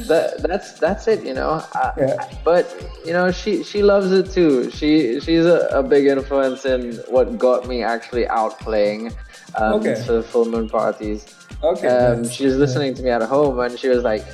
that 0.08 0.42
that's 0.42 0.72
that's 0.80 1.06
it 1.06 1.24
you 1.24 1.32
know 1.32 1.62
I, 1.74 2.16
but 2.44 2.66
you 3.04 3.12
know 3.12 3.30
she 3.30 3.62
she 3.62 3.82
loves 3.84 4.10
it 4.10 4.32
too 4.32 4.68
she 4.72 5.20
she's 5.20 5.46
a, 5.46 5.68
a 5.70 5.80
big 5.82 6.06
influence 6.06 6.64
in 6.64 6.94
what 7.08 7.38
got 7.38 7.68
me 7.68 7.84
actually 7.84 8.26
out 8.26 8.58
playing 8.58 9.12
um, 9.54 9.74
Okay. 9.74 10.02
to 10.06 10.22
full 10.24 10.44
moon 10.44 10.68
parties 10.68 11.24
Okay, 11.62 11.86
um, 11.86 12.22
nice. 12.22 12.32
she 12.32 12.44
was 12.46 12.56
listening 12.56 12.94
to 12.94 13.02
me 13.02 13.10
at 13.10 13.22
home 13.22 13.60
and 13.60 13.78
she 13.78 13.88
was 13.88 14.02
like 14.02 14.26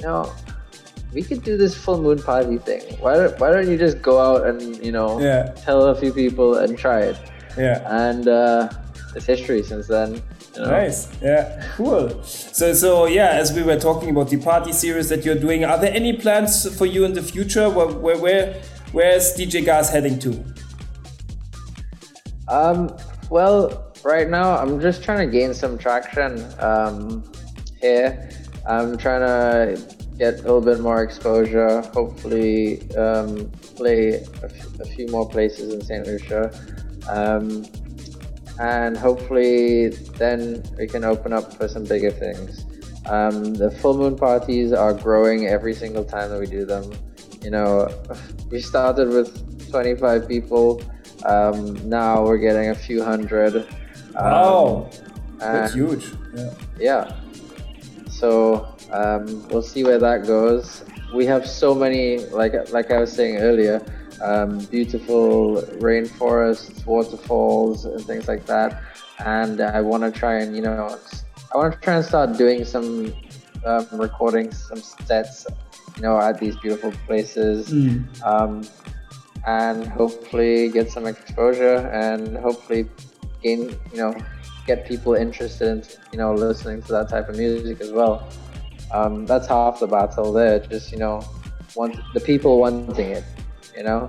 you 0.00 0.06
know 0.06 0.32
we 1.16 1.22
could 1.28 1.42
do 1.50 1.54
this 1.62 1.74
full 1.84 1.98
moon 2.06 2.18
party 2.30 2.58
thing 2.68 2.82
why 3.04 3.12
don't, 3.18 3.34
why 3.40 3.48
don't 3.52 3.68
you 3.72 3.78
just 3.86 3.98
go 4.10 4.14
out 4.28 4.40
and 4.48 4.58
you 4.86 4.92
know 4.98 5.10
Yeah. 5.28 5.42
tell 5.66 5.80
a 5.94 5.94
few 6.02 6.12
people 6.22 6.48
and 6.62 6.70
try 6.84 6.98
it 7.10 7.18
Yeah. 7.66 7.78
and 8.08 8.24
uh, 8.28 8.68
it's 9.16 9.26
history 9.34 9.62
since 9.72 9.86
then 9.94 10.10
You 10.56 10.62
know? 10.62 10.70
Nice. 10.80 10.98
Yeah. 11.30 11.42
Cool. 11.76 12.04
So 12.56 12.66
so 12.82 12.88
yeah, 13.18 13.30
as 13.42 13.48
we 13.56 13.62
were 13.70 13.80
talking 13.88 14.08
about 14.14 14.28
the 14.34 14.38
party 14.50 14.72
series 14.72 15.06
that 15.12 15.20
you're 15.24 15.40
doing, 15.46 15.60
are 15.70 15.78
there 15.82 15.92
any 16.00 16.12
plans 16.24 16.52
for 16.78 16.86
you 16.94 17.04
in 17.08 17.12
the 17.18 17.24
future? 17.32 17.66
Where 17.76 17.88
where 18.04 18.18
where 18.24 18.44
where's 18.96 19.26
DJ 19.38 19.54
Gaz 19.68 19.86
heading 19.94 20.16
to? 20.24 20.30
Um, 22.48 22.96
well, 23.30 23.92
right 24.04 24.28
now 24.38 24.56
I'm 24.56 24.80
just 24.80 25.02
trying 25.04 25.18
to 25.26 25.30
gain 25.38 25.52
some 25.62 25.76
traction 25.78 26.32
um, 26.70 27.22
here. 27.80 28.30
I'm 28.66 28.96
trying 28.96 29.20
to 29.30 29.95
get 30.18 30.34
a 30.34 30.42
little 30.42 30.60
bit 30.60 30.80
more 30.80 31.02
exposure. 31.02 31.80
Hopefully, 31.92 32.90
um, 32.96 33.50
play 33.76 34.08
a, 34.14 34.44
f- 34.44 34.80
a 34.80 34.84
few 34.84 35.06
more 35.08 35.28
places 35.28 35.72
in 35.74 35.80
Saint 35.82 36.06
Lucia, 36.06 36.50
um, 37.08 37.64
and 38.60 38.96
hopefully 38.96 39.88
then 40.18 40.62
we 40.78 40.86
can 40.86 41.04
open 41.04 41.32
up 41.32 41.52
for 41.54 41.68
some 41.68 41.84
bigger 41.84 42.10
things. 42.10 42.64
Um, 43.06 43.54
the 43.54 43.70
full 43.70 43.96
moon 43.96 44.16
parties 44.16 44.72
are 44.72 44.92
growing 44.92 45.46
every 45.46 45.74
single 45.74 46.04
time 46.04 46.30
that 46.30 46.40
we 46.40 46.46
do 46.46 46.64
them. 46.64 46.92
You 47.42 47.50
know, 47.50 47.88
we 48.50 48.60
started 48.60 49.08
with 49.08 49.70
25 49.70 50.26
people. 50.26 50.82
Um, 51.24 51.88
now 51.88 52.24
we're 52.24 52.38
getting 52.38 52.70
a 52.70 52.74
few 52.74 53.02
hundred. 53.04 53.56
Um, 54.16 54.24
Wow. 54.24 54.90
That's 55.38 55.74
huge. 55.74 56.12
Yeah. 56.34 56.50
yeah. 56.80 57.12
So 58.08 58.75
um, 58.92 59.48
we'll 59.48 59.62
see 59.62 59.84
where 59.84 59.98
that 59.98 60.26
goes. 60.26 60.84
We 61.14 61.26
have 61.26 61.46
so 61.46 61.74
many, 61.74 62.18
like 62.26 62.72
like 62.72 62.90
I 62.90 62.98
was 62.98 63.12
saying 63.12 63.38
earlier, 63.38 63.84
um, 64.22 64.58
beautiful 64.66 65.62
rainforests, 65.78 66.84
waterfalls, 66.86 67.84
and 67.84 68.04
things 68.04 68.28
like 68.28 68.46
that. 68.46 68.82
And 69.18 69.60
I 69.60 69.80
want 69.80 70.02
to 70.02 70.10
try 70.10 70.40
and 70.40 70.54
you 70.54 70.62
know, 70.62 70.98
I 71.54 71.56
want 71.56 71.72
to 71.74 71.80
try 71.80 71.96
and 71.96 72.04
start 72.04 72.36
doing 72.36 72.64
some 72.64 73.12
um, 73.64 73.86
recordings, 73.92 74.68
some 74.68 74.80
sets, 74.80 75.46
you 75.96 76.02
know, 76.02 76.18
at 76.18 76.38
these 76.38 76.56
beautiful 76.56 76.92
places. 77.06 77.68
Mm. 77.68 78.24
Um, 78.24 78.62
and 79.46 79.86
hopefully 79.86 80.68
get 80.70 80.90
some 80.90 81.06
exposure 81.06 81.76
and 81.92 82.36
hopefully 82.36 82.88
gain, 83.42 83.70
you 83.92 83.98
know, 83.98 84.14
get 84.66 84.86
people 84.86 85.14
interested 85.14 85.68
in, 85.68 85.84
you 86.12 86.18
know, 86.18 86.34
listening 86.34 86.82
to 86.82 86.92
that 86.92 87.08
type 87.08 87.28
of 87.28 87.36
music 87.36 87.80
as 87.80 87.92
well. 87.92 88.28
Um, 88.92 89.26
that's 89.26 89.46
half 89.46 89.80
the 89.80 89.86
battle 89.86 90.32
there. 90.32 90.58
Just 90.60 90.92
you 90.92 90.98
know, 90.98 91.22
want 91.74 91.96
the 92.14 92.20
people 92.20 92.58
wanting 92.60 93.10
it. 93.10 93.24
You 93.76 93.82
know, 93.84 94.08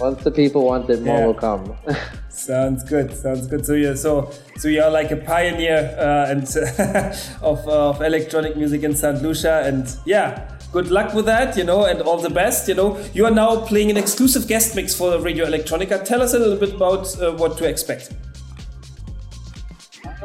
once 0.00 0.22
the 0.24 0.30
people 0.30 0.64
want 0.64 0.88
it, 0.90 1.02
more 1.02 1.18
Yeah. 1.18 1.26
will 1.26 1.34
come. 1.34 1.76
Sounds 2.28 2.82
good. 2.84 3.14
Sounds 3.16 3.46
good. 3.46 3.64
So 3.64 3.74
you're 3.74 3.96
so 3.96 4.30
so 4.56 4.68
you're 4.68 4.90
like 4.90 5.10
a 5.10 5.16
pioneer 5.16 5.94
uh, 5.98 6.30
and 6.30 6.42
of 7.42 7.66
of 7.68 8.02
electronic 8.02 8.56
music 8.56 8.82
in 8.82 8.94
Saint 8.94 9.22
Lucia, 9.22 9.62
and 9.64 9.96
yeah. 10.06 10.50
Good 10.72 10.90
luck 10.90 11.14
with 11.14 11.26
that, 11.26 11.56
you 11.56 11.62
know, 11.62 11.84
and 11.84 12.00
all 12.02 12.18
the 12.18 12.28
best. 12.28 12.66
You 12.66 12.74
know, 12.74 12.98
you 13.12 13.24
are 13.26 13.30
now 13.30 13.60
playing 13.64 13.90
an 13.92 13.96
exclusive 13.96 14.48
guest 14.48 14.74
mix 14.74 14.92
for 14.92 15.16
Radio 15.20 15.46
Electronica. 15.46 16.04
Tell 16.04 16.20
us 16.20 16.34
a 16.34 16.38
little 16.40 16.56
bit 16.56 16.74
about 16.74 17.16
uh, 17.22 17.30
what 17.36 17.56
to 17.58 17.64
expect. 17.64 18.10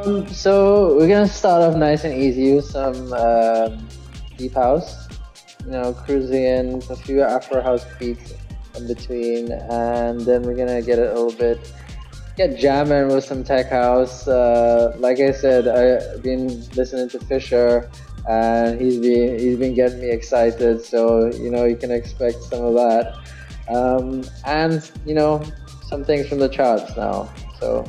Um, 0.06 0.28
so 0.28 0.96
we're 0.96 1.08
gonna 1.08 1.28
start 1.28 1.62
off 1.62 1.76
nice 1.76 2.04
and 2.04 2.14
easy 2.14 2.56
with 2.56 2.66
some 2.66 3.12
um, 3.14 3.88
deep 4.38 4.54
house, 4.54 5.08
you 5.66 5.72
know, 5.72 5.94
cruising 5.94 6.44
in 6.44 6.82
a 6.90 6.96
few 6.96 7.22
Afro 7.22 7.62
house 7.62 7.86
beats 8.00 8.34
in 8.76 8.88
between, 8.88 9.52
and 9.52 10.22
then 10.22 10.44
we're 10.44 10.56
gonna 10.56 10.82
get 10.82 11.00
a 11.00 11.14
little 11.14 11.34
bit, 11.34 11.74
get 12.38 12.58
jamming 12.58 13.14
with 13.14 13.26
some 13.26 13.44
tech 13.44 13.70
house. 13.70 14.28
Uh, 14.28 14.96
like 15.00 15.20
I 15.20 15.32
said, 15.32 15.68
I've 15.68 16.24
been 16.24 16.48
listening 16.76 17.10
to 17.10 17.20
Fisher, 17.20 17.90
and 18.30 18.80
he's 18.80 19.00
been 19.00 19.38
he's 19.38 19.58
been 19.58 19.74
getting 19.74 20.00
me 20.00 20.12
excited. 20.12 20.84
So 20.86 21.26
you 21.28 21.52
know, 21.52 21.66
you 21.66 21.76
can 21.76 21.92
expect 21.92 22.42
some 22.44 22.64
of 22.64 22.74
that, 22.76 23.18
um, 23.68 24.24
and 24.46 24.90
you 25.06 25.14
know, 25.14 25.44
some 25.88 26.06
things 26.06 26.28
from 26.30 26.40
the 26.40 26.48
charts 26.50 26.96
now. 26.96 27.30
So 27.60 27.84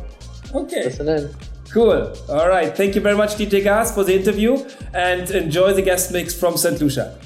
Okay. 0.52 0.82
listen 0.82 1.08
in. 1.08 1.30
Cool. 1.72 2.12
All 2.28 2.48
right. 2.48 2.76
Thank 2.76 2.94
you 2.94 3.00
very 3.00 3.16
much, 3.16 3.36
DJ 3.36 3.62
Gaz, 3.62 3.94
for 3.94 4.02
the 4.02 4.14
interview, 4.14 4.64
and 4.92 5.30
enjoy 5.30 5.72
the 5.72 5.82
guest 5.82 6.12
mix 6.12 6.34
from 6.34 6.56
St. 6.56 6.80
Lucia. 6.80 7.16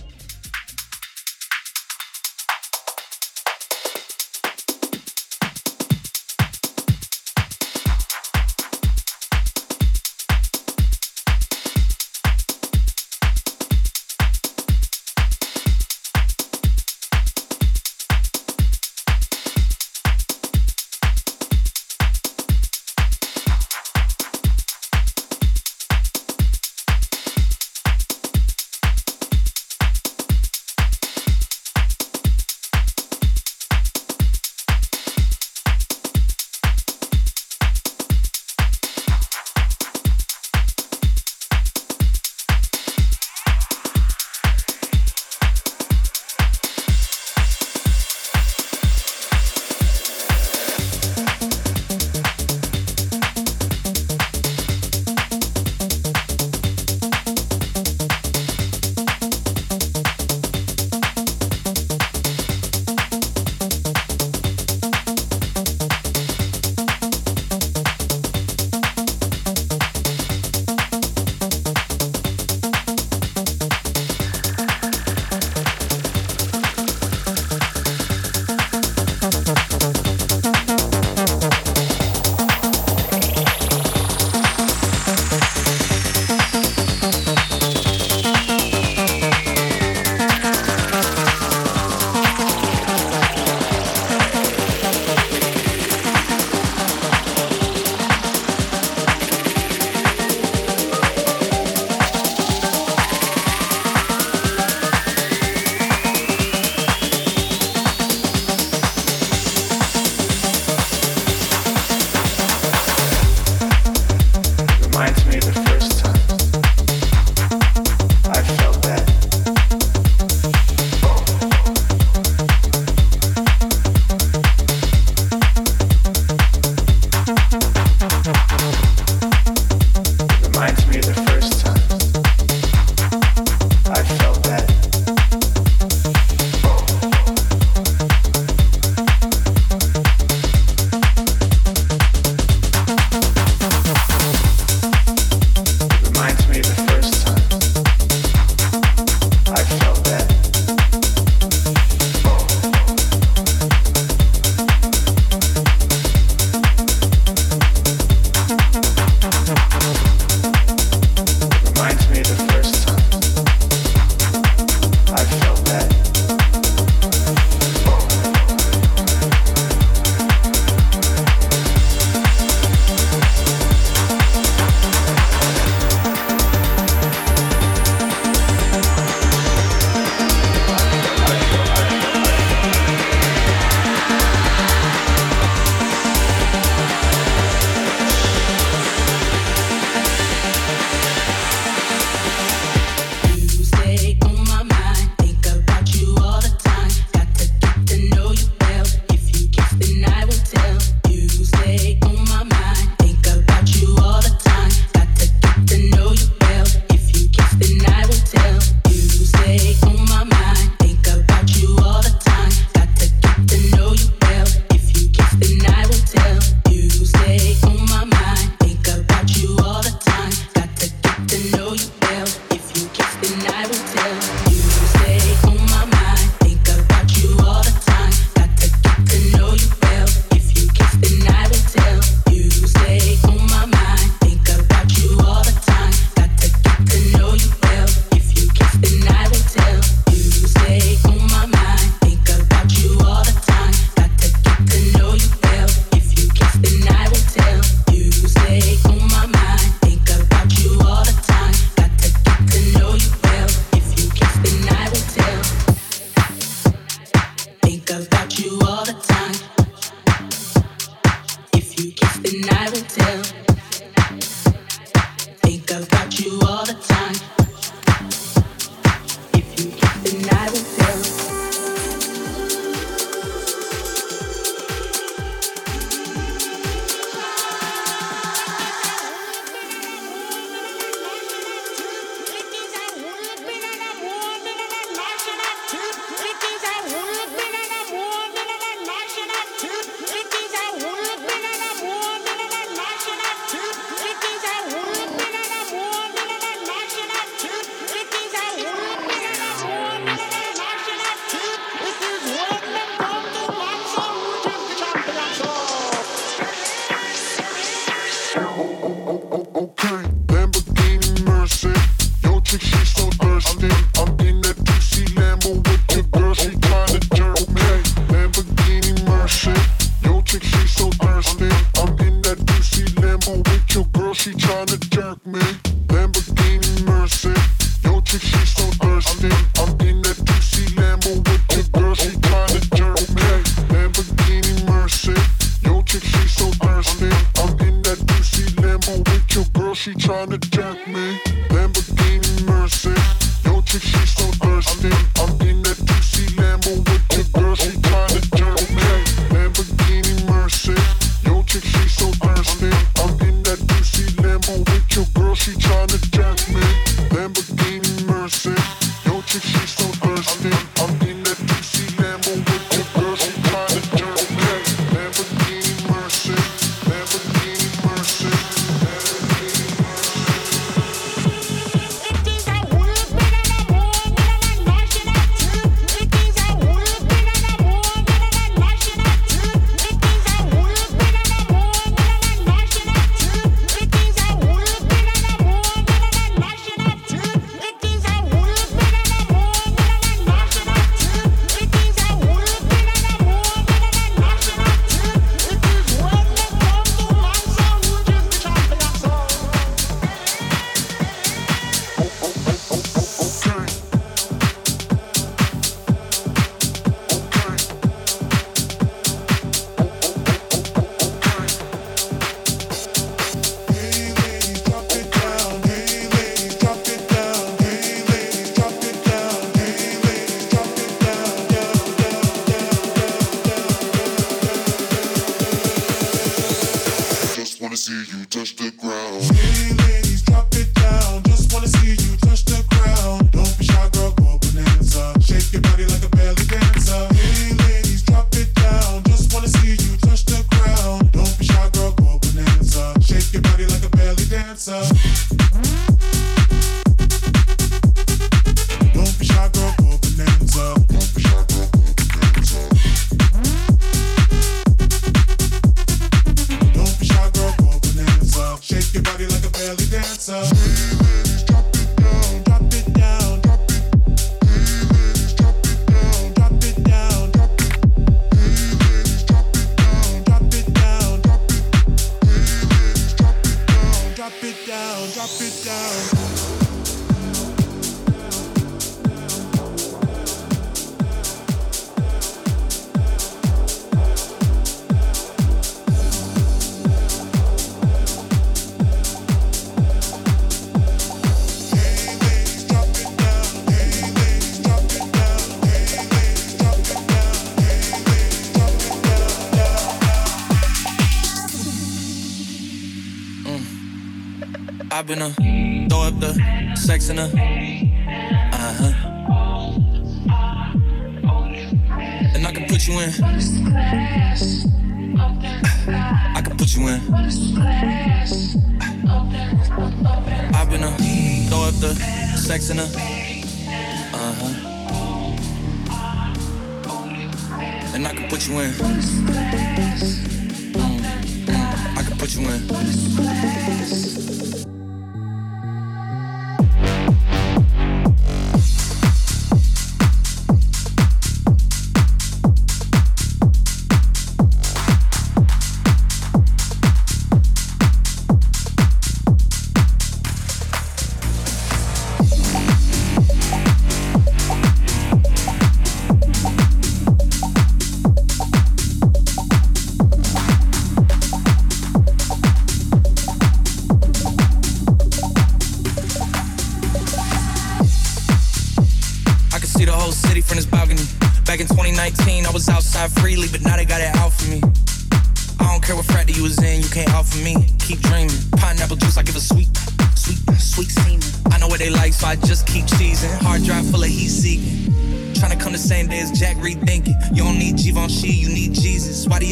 in 505.14 505.20
her. 505.20 505.88
Throw 505.88 506.00
up 506.00 506.18
the 506.20 506.32
sex 506.74 507.08
in 507.08 507.18
her. 507.18 507.43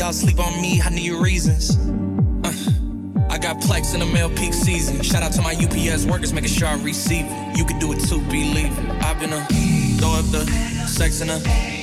y'all 0.03 0.12
sleep 0.12 0.41
on 0.41 0.61
me, 0.61 0.83
I 0.83 0.89
need 0.89 1.12
reasons. 1.12 1.77
Uh, 2.43 2.53
I 3.31 3.39
got 3.39 3.59
plex 3.61 3.95
in 3.95 4.01
the 4.01 4.07
mail 4.07 4.29
peak 4.31 4.53
season. 4.53 5.01
Shout 5.01 5.23
out 5.23 5.31
to 5.35 5.43
my 5.43 5.55
UPS 5.55 6.07
workers, 6.07 6.33
making 6.33 6.51
sure 6.51 6.66
I 6.66 6.74
receive 6.83 7.24
it. 7.29 7.57
You 7.57 7.65
can 7.65 7.79
do 7.79 7.93
it 7.93 8.01
too, 8.01 8.20
believe 8.23 8.77
it. 8.77 9.03
I've 9.05 9.20
been 9.20 9.33
a 9.33 9.47
throw 10.01 10.15
up 10.15 10.24
the 10.33 10.45
sex 10.89 11.20
in 11.20 11.31
a 11.31 11.82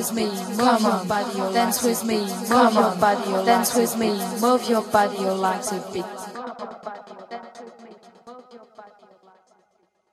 with 0.00 0.14
me, 0.14 0.24
move 0.56 0.80
your 0.80 1.04
body, 1.04 1.52
dance 1.52 1.82
with 1.82 2.04
me, 2.04 2.20
move 2.48 2.72
your 2.72 2.94
body, 2.96 3.44
dance 3.44 3.74
with 3.74 3.98
me, 3.98 4.08
move 4.40 4.66
your 4.66 4.82
body, 4.82 5.18
your 5.18 5.34
like 5.34 5.64
a 5.72 5.90
beat. 5.92 6.04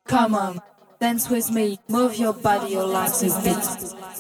Come 0.06 0.36
on, 0.36 0.62
dance 1.00 1.30
with 1.30 1.52
me, 1.52 1.80
move 1.88 2.16
your 2.18 2.34
body, 2.34 2.74
your 2.74 2.86
like 2.86 3.14
a 3.14 3.42
beat. 3.44 4.17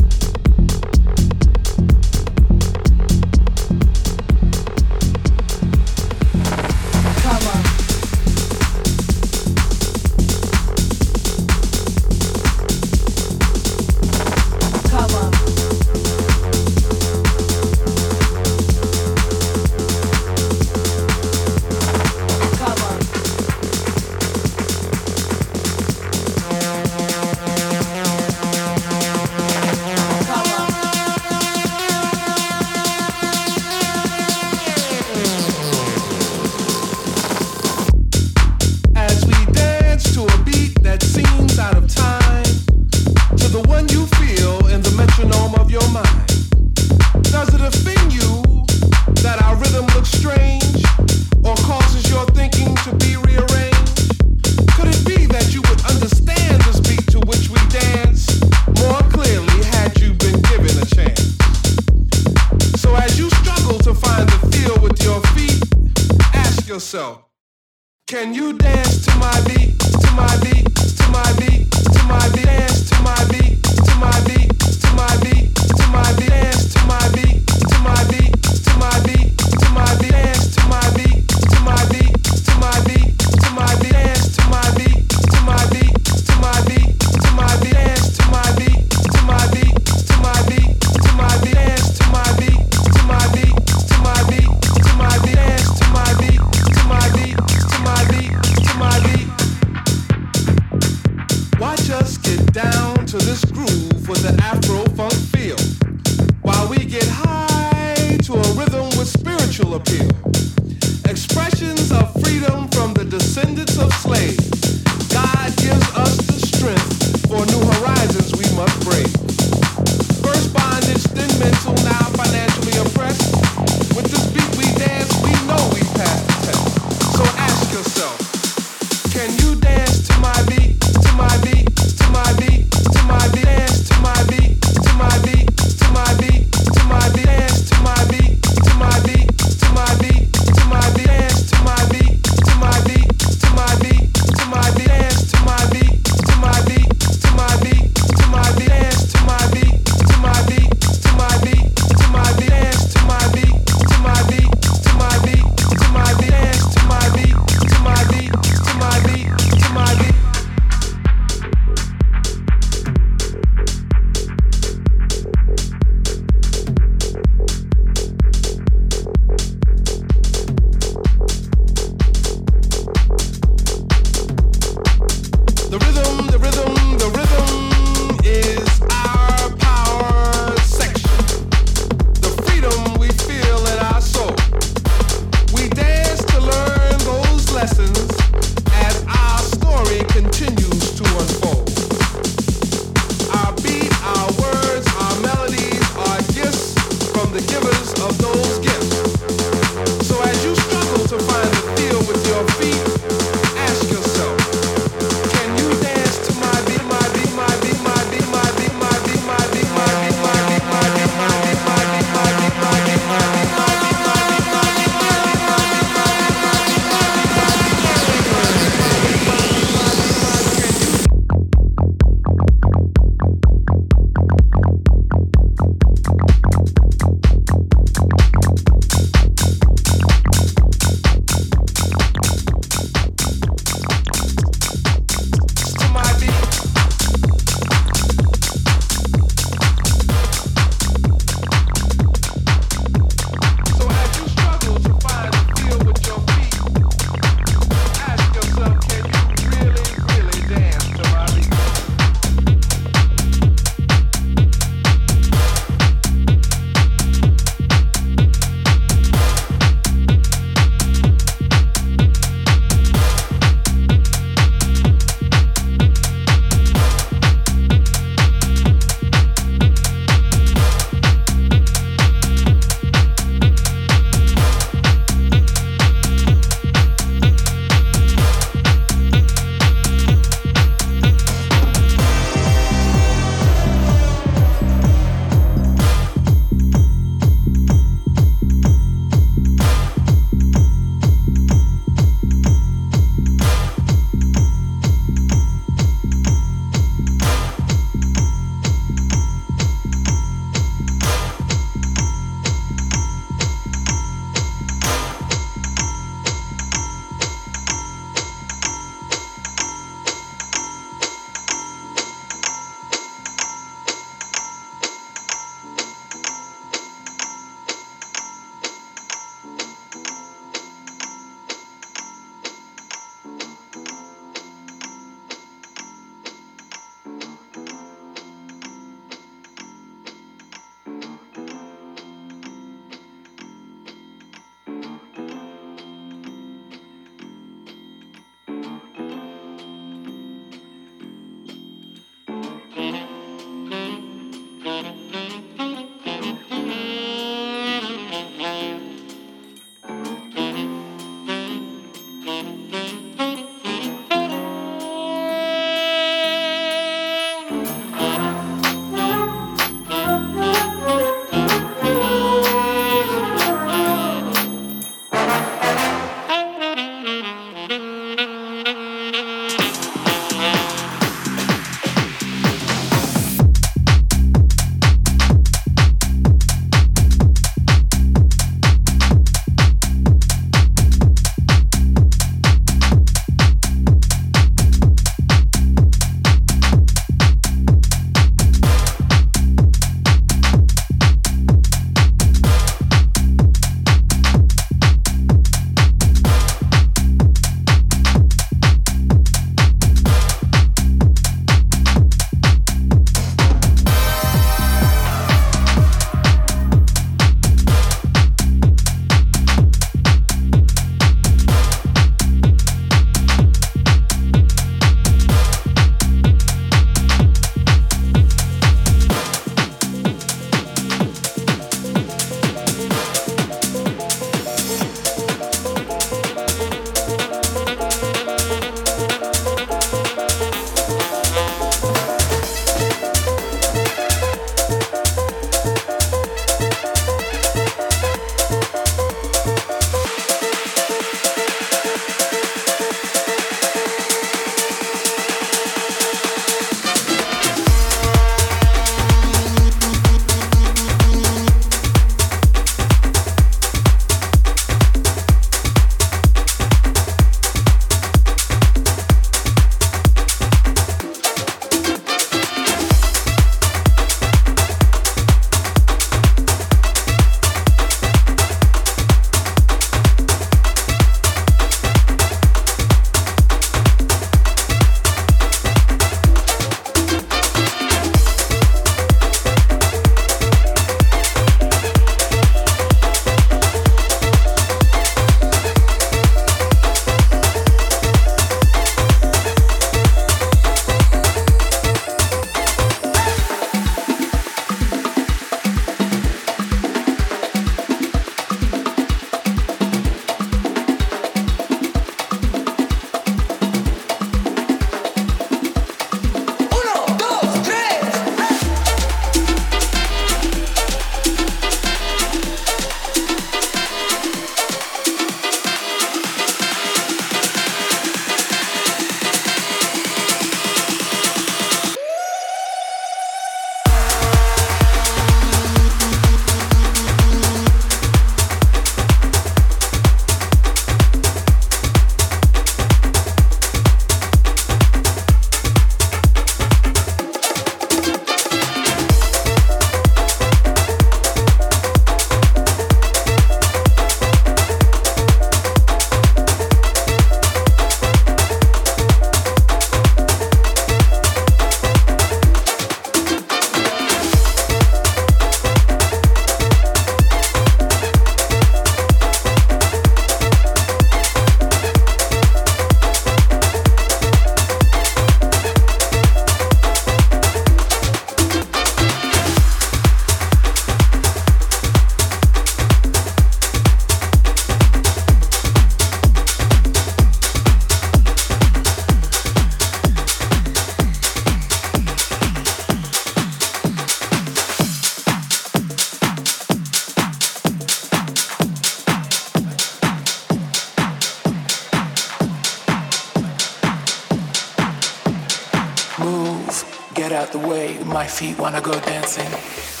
Get 597.21 597.33
out 597.33 597.51
the 597.51 597.59
way, 597.59 597.99
my 598.03 598.25
feet 598.25 598.57
wanna 598.57 598.81
go 598.81 598.99
dancing. 599.01 600.00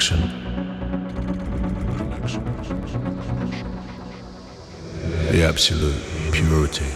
Connection. 0.00 0.20
The 5.30 5.44
absolute 5.44 5.94
purity. 6.32 6.86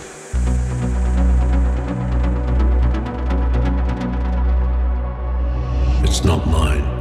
It's 6.03 6.25
not 6.25 6.47
mine. 6.47 6.94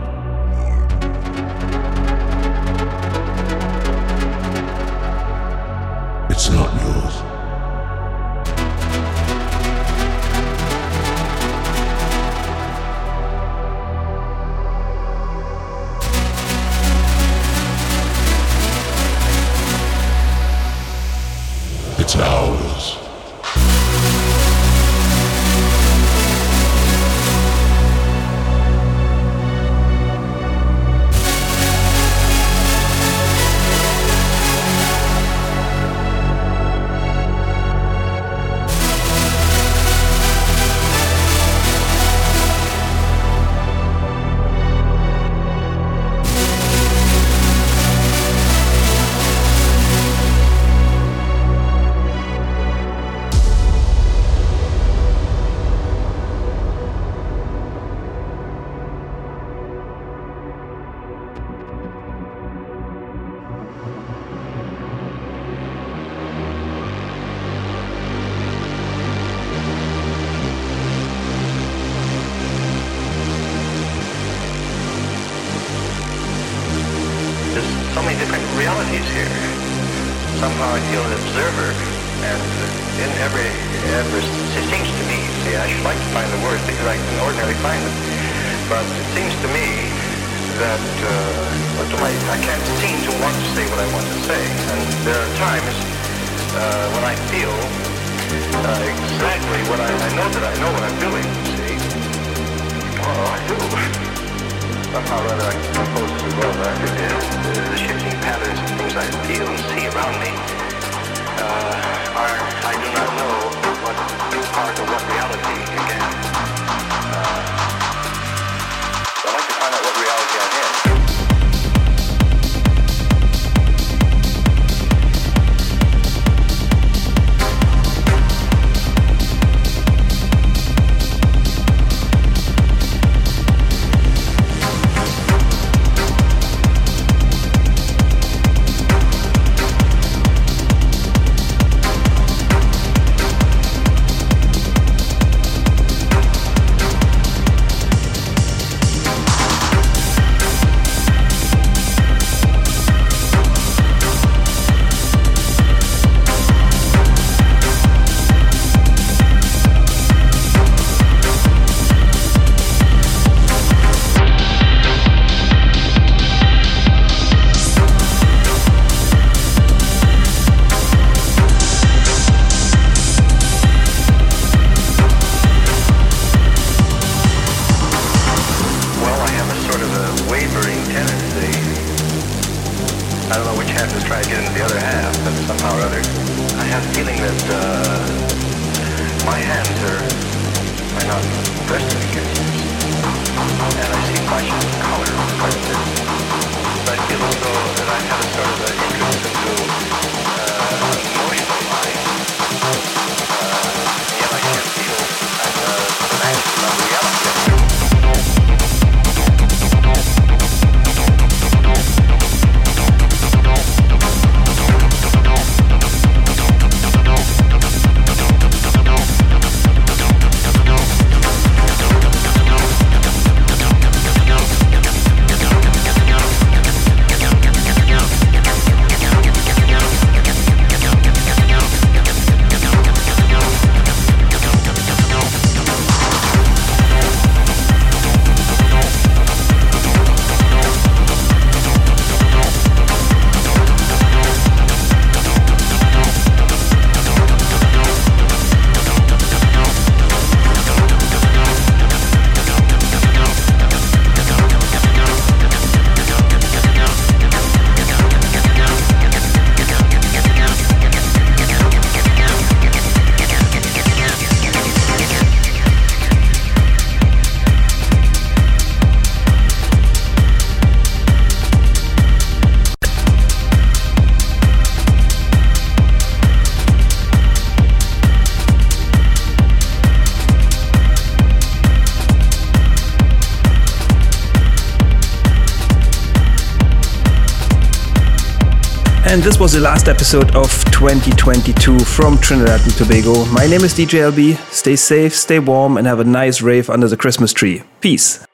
This 289.23 289.39
was 289.39 289.53
the 289.53 289.59
last 289.59 289.87
episode 289.87 290.35
of 290.35 290.49
2022 290.65 291.79
from 291.79 292.17
Trinidad 292.17 292.59
and 292.61 292.73
Tobago. 292.73 293.23
My 293.25 293.45
name 293.47 293.63
is 293.63 293.73
DJ 293.73 294.11
LB. 294.11 294.37
Stay 294.51 294.75
safe, 294.75 295.15
stay 295.15 295.39
warm, 295.39 295.77
and 295.77 295.87
have 295.87 296.01
a 296.01 296.03
nice 296.03 296.41
rave 296.41 296.69
under 296.69 296.89
the 296.89 296.97
Christmas 296.97 297.31
tree. 297.31 297.63
Peace. 297.79 298.25